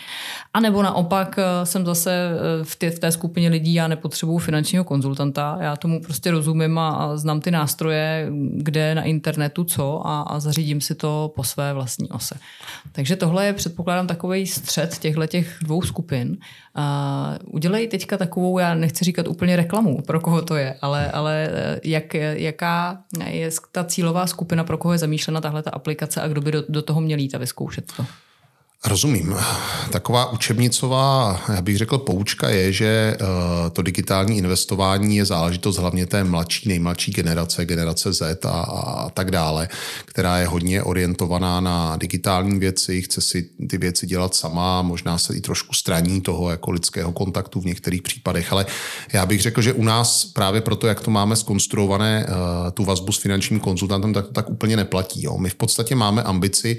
A 0.53 0.59
nebo 0.59 0.83
naopak 0.83 1.39
jsem 1.63 1.85
zase 1.85 2.29
v 2.63 2.75
té, 2.75 2.89
v 2.89 2.99
té 2.99 3.11
skupině 3.11 3.49
lidí, 3.49 3.73
já 3.73 3.87
nepotřebuju 3.87 4.37
finančního 4.37 4.83
konzultanta, 4.83 5.57
já 5.61 5.75
tomu 5.75 6.01
prostě 6.01 6.31
rozumím 6.31 6.77
a, 6.77 6.89
a 6.89 7.17
znám 7.17 7.41
ty 7.41 7.51
nástroje, 7.51 8.29
kde 8.53 8.95
na 8.95 9.03
internetu 9.03 9.63
co 9.63 10.07
a, 10.07 10.21
a 10.21 10.39
zařídím 10.39 10.81
si 10.81 10.95
to 10.95 11.31
po 11.35 11.43
své 11.43 11.73
vlastní 11.73 12.09
ose. 12.09 12.35
Takže 12.91 13.15
tohle 13.15 13.45
je 13.45 13.53
předpokládám 13.53 14.07
takový 14.07 14.47
střed 14.47 14.97
těchto 14.97 15.27
těch 15.27 15.57
dvou 15.61 15.81
skupin. 15.81 16.37
A 16.75 17.35
udělej 17.45 17.87
teďka 17.87 18.17
takovou, 18.17 18.59
já 18.59 18.73
nechci 18.73 19.05
říkat 19.05 19.27
úplně 19.27 19.55
reklamu, 19.55 20.01
pro 20.01 20.19
koho 20.19 20.41
to 20.41 20.55
je, 20.55 20.75
ale, 20.81 21.11
ale 21.11 21.49
jak, 21.83 22.13
jaká 22.13 22.97
je 23.25 23.49
ta 23.71 23.83
cílová 23.83 24.27
skupina, 24.27 24.63
pro 24.63 24.77
koho 24.77 24.91
je 24.91 24.97
zamýšlena 24.97 25.41
tahle 25.41 25.63
ta 25.63 25.71
aplikace 25.71 26.21
a 26.21 26.27
kdo 26.27 26.41
by 26.41 26.51
do, 26.51 26.63
do 26.69 26.81
toho 26.81 27.01
měl 27.01 27.19
jít 27.19 27.35
a 27.35 27.37
vyzkoušet 27.37 27.91
to? 27.97 28.05
Rozumím. 28.85 29.35
Taková 29.91 30.31
učebnicová, 30.31 31.41
já 31.55 31.61
bych 31.61 31.77
řekl, 31.77 31.97
poučka 31.97 32.49
je, 32.49 32.73
že 32.73 32.85
eh, 32.85 33.69
to 33.69 33.81
digitální 33.81 34.37
investování 34.37 35.17
je 35.17 35.25
záležitost 35.25 35.77
hlavně 35.77 36.05
té 36.05 36.23
mladší, 36.23 36.69
nejmladší 36.69 37.11
generace, 37.11 37.65
generace 37.65 38.13
Z 38.13 38.45
a, 38.45 38.49
a 38.49 39.09
tak 39.09 39.31
dále, 39.31 39.69
která 40.05 40.37
je 40.37 40.47
hodně 40.47 40.83
orientovaná 40.83 41.59
na 41.61 41.97
digitální 41.97 42.59
věci, 42.59 43.01
chce 43.01 43.21
si 43.21 43.49
ty 43.69 43.77
věci 43.77 44.07
dělat 44.07 44.35
sama, 44.35 44.81
možná 44.81 45.17
se 45.17 45.35
i 45.35 45.41
trošku 45.41 45.73
straní 45.73 46.21
toho 46.21 46.49
jako 46.49 46.71
lidského 46.71 47.11
kontaktu 47.11 47.61
v 47.61 47.65
některých 47.65 48.01
případech, 48.01 48.51
ale 48.51 48.65
já 49.13 49.25
bych 49.25 49.41
řekl, 49.41 49.61
že 49.61 49.73
u 49.73 49.83
nás 49.83 50.25
právě 50.25 50.61
proto, 50.61 50.87
jak 50.87 51.01
to 51.01 51.11
máme 51.11 51.35
skonstruované, 51.35 52.25
eh, 52.27 52.71
tu 52.71 52.85
vazbu 52.85 53.11
s 53.11 53.17
finančním 53.17 53.59
konzultantem, 53.59 54.13
tak 54.13 54.27
to 54.27 54.33
tak 54.33 54.49
úplně 54.49 54.77
neplatí. 54.77 55.23
Jo. 55.23 55.37
My 55.37 55.49
v 55.49 55.55
podstatě 55.55 55.95
máme 55.95 56.23
ambici 56.23 56.77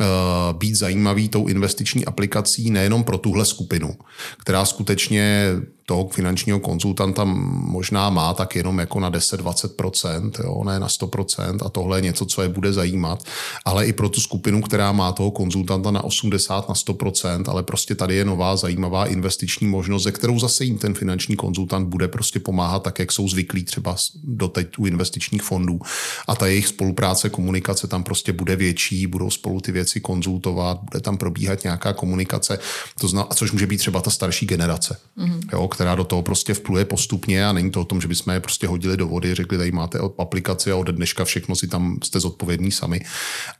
eh, 0.00 0.04
být 0.52 0.74
zajímavý 0.74 1.28
tou 1.36 1.46
investiční 1.46 2.04
aplikací 2.04 2.70
nejenom 2.70 3.04
pro 3.04 3.18
tuhle 3.18 3.44
skupinu, 3.44 3.96
která 4.38 4.64
skutečně 4.64 5.52
toho 5.86 6.08
finančního 6.08 6.60
konzultanta 6.60 7.24
možná 7.24 8.10
má 8.10 8.34
tak 8.34 8.56
jenom 8.56 8.78
jako 8.78 9.00
na 9.00 9.10
10-20%, 9.10 10.30
jo, 10.44 10.64
ne 10.64 10.80
na 10.80 10.86
100% 10.86 11.66
a 11.66 11.68
tohle 11.68 11.98
je 11.98 12.02
něco, 12.02 12.26
co 12.26 12.42
je 12.42 12.48
bude 12.48 12.72
zajímat, 12.72 13.24
ale 13.64 13.86
i 13.86 13.92
pro 13.92 14.08
tu 14.08 14.20
skupinu, 14.20 14.62
která 14.62 14.92
má 14.92 15.12
toho 15.12 15.30
konzultanta 15.30 15.90
na 15.90 16.04
80, 16.04 16.68
na 16.68 16.74
100%, 16.74 17.44
ale 17.46 17.62
prostě 17.62 17.94
tady 17.94 18.14
je 18.14 18.24
nová 18.24 18.56
zajímavá 18.56 19.06
investiční 19.06 19.66
možnost, 19.66 20.02
ze 20.02 20.12
kterou 20.12 20.38
zase 20.38 20.64
jim 20.64 20.78
ten 20.78 20.94
finanční 20.94 21.36
konzultant 21.36 21.88
bude 21.88 22.08
prostě 22.08 22.40
pomáhat 22.40 22.82
tak, 22.82 22.98
jak 22.98 23.12
jsou 23.12 23.28
zvyklí 23.28 23.64
třeba 23.64 23.96
doteď 24.24 24.78
u 24.78 24.86
investičních 24.86 25.42
fondů. 25.42 25.80
A 26.28 26.34
ta 26.34 26.46
jejich 26.46 26.66
spolupráce, 26.66 27.30
komunikace 27.30 27.86
tam 27.86 28.02
prostě 28.02 28.32
bude 28.32 28.56
větší, 28.56 29.06
budou 29.06 29.30
spolu 29.30 29.60
ty 29.60 29.72
věci 29.72 30.00
konzultovat, 30.00 30.78
bude 30.90 31.00
tam 31.00 31.16
probíhat 31.16 31.64
nějaká 31.64 31.92
komunikace, 31.92 32.58
to 33.00 33.08
zna, 33.08 33.24
což 33.34 33.52
může 33.52 33.66
být 33.66 33.78
třeba 33.78 34.00
ta 34.00 34.10
starší 34.10 34.46
generace, 34.46 34.98
mm-hmm. 35.18 35.40
jo, 35.52 35.68
která 35.76 35.94
do 35.94 36.04
toho 36.04 36.22
prostě 36.22 36.54
vpluje 36.54 36.84
postupně 36.84 37.46
a 37.46 37.52
není 37.52 37.70
to 37.70 37.80
o 37.80 37.84
tom, 37.84 38.00
že 38.00 38.08
bychom 38.08 38.32
je 38.32 38.40
prostě 38.40 38.66
hodili 38.66 38.96
do 38.96 39.06
vody, 39.06 39.34
řekli, 39.34 39.58
tady 39.58 39.72
máte 39.72 39.98
aplikaci 40.18 40.72
a 40.72 40.76
ode 40.76 40.92
dneška 40.92 41.24
všechno 41.24 41.56
si 41.56 41.68
tam 41.68 41.98
jste 42.04 42.20
zodpovědní 42.20 42.72
sami, 42.72 43.00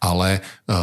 ale 0.00 0.40
uh, 0.68 0.76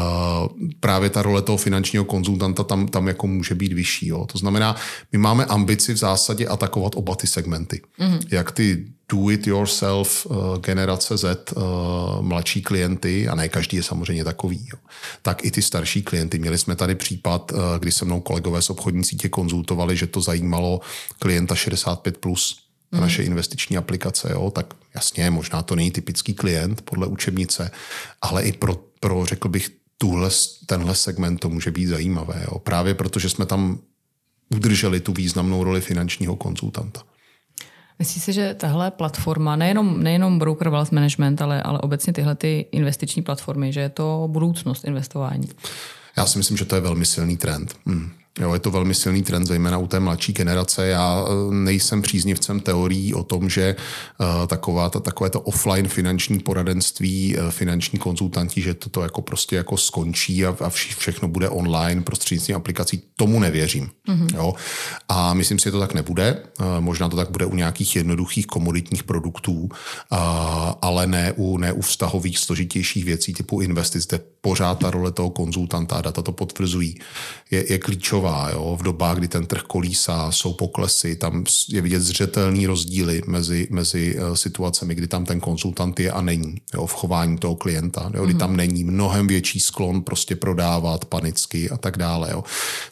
právě 0.80 1.10
ta 1.10 1.22
role 1.22 1.42
toho 1.42 1.58
finančního 1.58 2.06
konzultanta 2.06 2.64
tam, 2.64 2.88
tam 2.88 3.08
jako 3.08 3.28
může 3.28 3.56
být 3.56 3.74
vyšší. 3.74 4.08
Jo. 4.08 4.26
To 4.32 4.38
znamená, 4.38 4.76
my 5.12 5.18
máme 5.18 5.46
ambici 5.46 5.94
v 5.94 5.98
zásadě 5.98 6.48
atakovat 6.48 6.96
oba 6.96 7.16
ty 7.16 7.28
segmenty. 7.28 7.82
Mm-hmm. 8.00 8.20
Jak 8.32 8.52
ty 8.52 8.86
do-it-yourself 9.14 10.26
uh, 10.26 10.58
generace 10.58 11.18
Z, 11.18 11.52
uh, 11.52 11.64
mladší 12.22 12.62
klienty, 12.62 13.28
a 13.28 13.36
ne 13.36 13.50
každý 13.50 13.78
je 13.78 13.84
samozřejmě 13.84 14.24
takový, 14.24 14.68
jo, 14.74 14.80
tak 15.22 15.46
i 15.46 15.52
ty 15.52 15.62
starší 15.62 16.02
klienty. 16.02 16.40
Měli 16.40 16.58
jsme 16.58 16.76
tady 16.76 16.96
případ, 16.96 17.52
uh, 17.52 17.60
kdy 17.80 17.92
se 17.92 18.06
mnou 18.06 18.20
kolegové 18.20 18.62
z 18.62 18.70
obchodní 18.70 19.04
sítě 19.04 19.30
konzultovali, 19.30 19.98
že 19.98 20.08
to 20.08 20.22
zajímalo 20.22 20.82
klienta 21.20 21.56
65+, 21.56 22.12
plus 22.12 22.58
na 22.92 23.00
naše 23.00 23.22
mhm. 23.22 23.32
investiční 23.32 23.78
aplikace, 23.78 24.30
jo, 24.32 24.52
tak 24.52 24.74
jasně, 24.96 25.30
možná 25.30 25.62
to 25.62 25.76
není 25.76 25.92
typický 25.92 26.34
klient 26.34 26.82
podle 26.82 27.08
učebnice, 27.08 27.72
ale 28.22 28.44
i 28.44 28.52
pro, 28.52 28.76
pro 29.00 29.26
řekl 29.26 29.50
bych, 29.50 29.70
tuhle, 29.98 30.30
tenhle 30.66 30.96
segment 30.96 31.40
to 31.40 31.50
může 31.50 31.72
být 31.72 31.86
zajímavé. 31.86 32.46
Jo. 32.52 32.60
Právě 32.60 32.94
protože 32.94 33.30
jsme 33.30 33.46
tam 33.46 33.80
udrželi 34.56 35.00
tu 35.00 35.14
významnou 35.14 35.64
roli 35.64 35.82
finančního 35.82 36.36
konzultanta. 36.36 37.02
Myslíš 38.04 38.24
si, 38.24 38.34
že 38.34 38.54
tahle 38.54 38.92
platforma, 38.92 39.56
nejenom, 39.56 40.04
nejenom 40.04 40.40
Broker 40.40 40.70
Wealth 40.70 40.92
Management, 40.92 41.42
ale, 41.42 41.64
ale 41.64 41.80
obecně 41.80 42.14
tyhle 42.14 42.36
ty 42.36 42.66
investiční 42.72 43.22
platformy, 43.22 43.74
že 43.74 43.80
je 43.80 43.90
to 43.90 44.28
budoucnost 44.32 44.84
investování? 44.84 45.50
Já 46.18 46.26
si 46.26 46.38
myslím, 46.38 46.58
že 46.58 46.66
to 46.66 46.76
je 46.76 46.82
velmi 46.82 47.06
silný 47.06 47.38
trend. 47.38 47.76
Hmm. 47.86 48.12
Jo, 48.40 48.54
je 48.54 48.60
to 48.60 48.72
velmi 48.72 48.96
silný 48.96 49.24
trend, 49.24 49.46
zejména 49.46 49.78
u 49.78 49.88
té 49.88 50.00
mladší 50.00 50.34
generace. 50.34 50.88
Já 50.88 51.26
eh, 51.28 51.54
nejsem 51.54 52.02
příznivcem 52.02 52.60
teorií 52.60 53.14
o 53.14 53.24
tom, 53.24 53.50
že 53.50 53.76
uh, 54.20 54.48
taková, 54.48 54.90
ta, 54.90 55.00
takové 55.00 55.30
to 55.30 55.42
offline 55.42 55.88
finanční 55.88 56.40
poradenství, 56.40 57.38
uh, 57.38 57.50
finanční 57.50 58.00
konzultanti, 58.00 58.62
že 58.62 58.74
toto 58.74 59.02
jako 59.02 59.22
prostě 59.22 59.56
jako 59.56 59.78
skončí 59.78 60.46
a, 60.46 60.56
a 60.60 60.70
vše, 60.70 60.96
všechno 60.98 61.28
bude 61.28 61.50
online 61.50 62.02
prostřednictvím 62.02 62.56
aplikací. 62.56 63.04
Tomu 63.16 63.40
nevěřím. 63.40 63.90
Mm-hmm. 64.08 64.36
Jo? 64.36 64.54
A 65.10 65.34
myslím 65.34 65.60
si, 65.60 65.64
že 65.64 65.72
to 65.72 65.80
tak 65.80 65.94
nebude. 65.94 66.44
Možná 66.80 67.10
to 67.10 67.16
tak 67.16 67.32
bude 67.32 67.46
u 67.46 67.56
nějakých 67.56 67.96
jednoduchých 67.96 68.48
komoditních 68.48 69.04
produktů, 69.04 69.70
ale 70.82 71.08
ne 71.08 71.34
u, 71.36 71.58
ne 71.58 71.74
u 71.74 71.82
vztahových 71.82 72.40
složitějších 72.40 73.06
věcí 73.06 73.34
typu 73.34 73.62
investic, 73.62 74.08
kde 74.08 74.20
pořád 74.42 74.80
ta 74.80 74.92
role 74.92 75.12
toho 75.12 75.30
konzultanta, 75.30 76.02
data 76.02 76.22
to 76.22 76.32
potvrzují, 76.32 76.96
je, 77.52 77.72
je 77.74 77.80
klíčová 77.80 78.23
klíčová. 78.24 78.50
Jo? 78.50 78.78
V 78.80 78.84
dobách, 78.84 79.18
kdy 79.18 79.28
ten 79.28 79.46
trh 79.46 79.62
kolísá, 79.62 80.32
jsou 80.32 80.54
poklesy, 80.54 81.16
tam 81.16 81.44
je 81.70 81.82
vidět 81.82 82.00
zřetelný 82.00 82.68
rozdíly 82.68 83.22
mezi, 83.28 83.68
mezi 83.70 84.16
eh, 84.18 84.38
situacemi, 84.38 84.96
kdy 84.96 85.08
tam 85.08 85.26
ten 85.26 85.40
konzultant 85.40 86.00
je 86.00 86.12
a 86.12 86.22
není 86.22 86.62
jo? 86.74 86.86
v 86.86 86.94
chování 86.94 87.38
toho 87.38 87.56
klienta, 87.56 88.12
jo? 88.14 88.26
kdy 88.26 88.34
mm-hmm. 88.34 88.38
tam 88.38 88.56
není 88.56 88.84
mnohem 88.84 89.28
větší 89.28 89.60
sklon 89.60 90.02
prostě 90.02 90.36
prodávat 90.36 91.06
panicky 91.06 91.70
a 91.70 91.78
tak 91.78 91.98
dále. 91.98 92.30
Jo? 92.32 92.44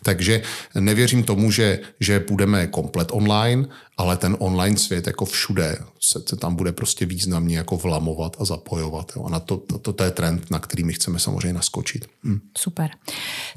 Takže 0.03 0.41
nevěřím 0.75 1.23
tomu, 1.23 1.51
že, 1.51 1.79
že 1.99 2.19
půjdeme 2.19 2.67
komplet 2.67 3.07
online, 3.11 3.67
ale 3.97 4.17
ten 4.17 4.35
online 4.39 4.77
svět 4.77 5.07
jako 5.07 5.25
všude 5.25 5.77
se, 6.01 6.21
se 6.25 6.35
tam 6.35 6.55
bude 6.55 6.71
prostě 6.71 7.05
významně 7.05 7.57
jako 7.57 7.77
vlamovat 7.77 8.37
a 8.39 8.45
zapojovat. 8.45 9.11
Jo. 9.15 9.23
A 9.23 9.29
na 9.29 9.39
to, 9.39 9.57
to, 9.57 9.77
to, 9.77 9.93
to 9.93 10.03
je 10.03 10.11
trend, 10.11 10.51
na 10.51 10.59
který 10.59 10.83
my 10.83 10.93
chceme 10.93 11.19
samozřejmě 11.19 11.53
naskočit. 11.53 12.07
Hm. 12.23 12.39
Super. 12.57 12.89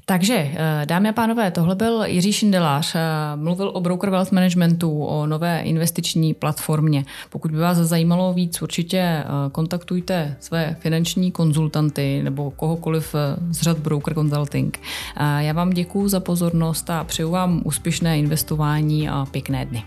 Takže, 0.06 0.34
eh, 0.34 0.86
dámy 0.86 1.08
a 1.08 1.12
pánové, 1.12 1.50
tohle 1.50 1.74
byl 1.74 2.04
Jiří 2.04 2.32
Šindelář. 2.32 2.94
Eh, 2.94 3.00
mluvil 3.36 3.70
o 3.74 3.80
Broker 3.80 4.10
Wealth 4.10 4.32
Managementu, 4.32 5.04
o 5.04 5.26
nové 5.26 5.60
investiční 5.60 6.34
platformě. 6.34 7.04
Pokud 7.30 7.50
by 7.50 7.58
vás 7.58 7.78
zajímalo 7.78 8.32
víc, 8.32 8.62
určitě 8.62 8.98
eh, 8.98 9.24
kontaktujte 9.52 10.36
své 10.40 10.76
finanční 10.80 11.32
konzultanty 11.32 12.20
nebo 12.22 12.50
kohokoliv 12.50 13.14
z 13.50 13.60
řad 13.60 13.78
Broker 13.78 14.14
Consulting. 14.14 14.80
Já 15.38 15.52
vám 15.52 15.70
děkuji 15.70 16.08
za 16.08 16.20
pozornost 16.20 16.90
a 16.90 17.04
přeju 17.04 17.30
vám 17.30 17.60
úspěšné 17.64 18.18
investování 18.18 19.08
a 19.08 19.26
pěkné 19.30 19.66
dny. 19.66 19.82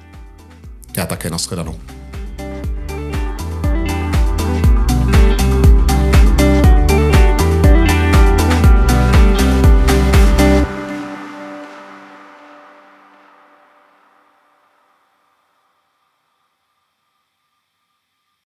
Já 0.98 1.06
také 1.06 1.30
nashledanou. 1.30 1.76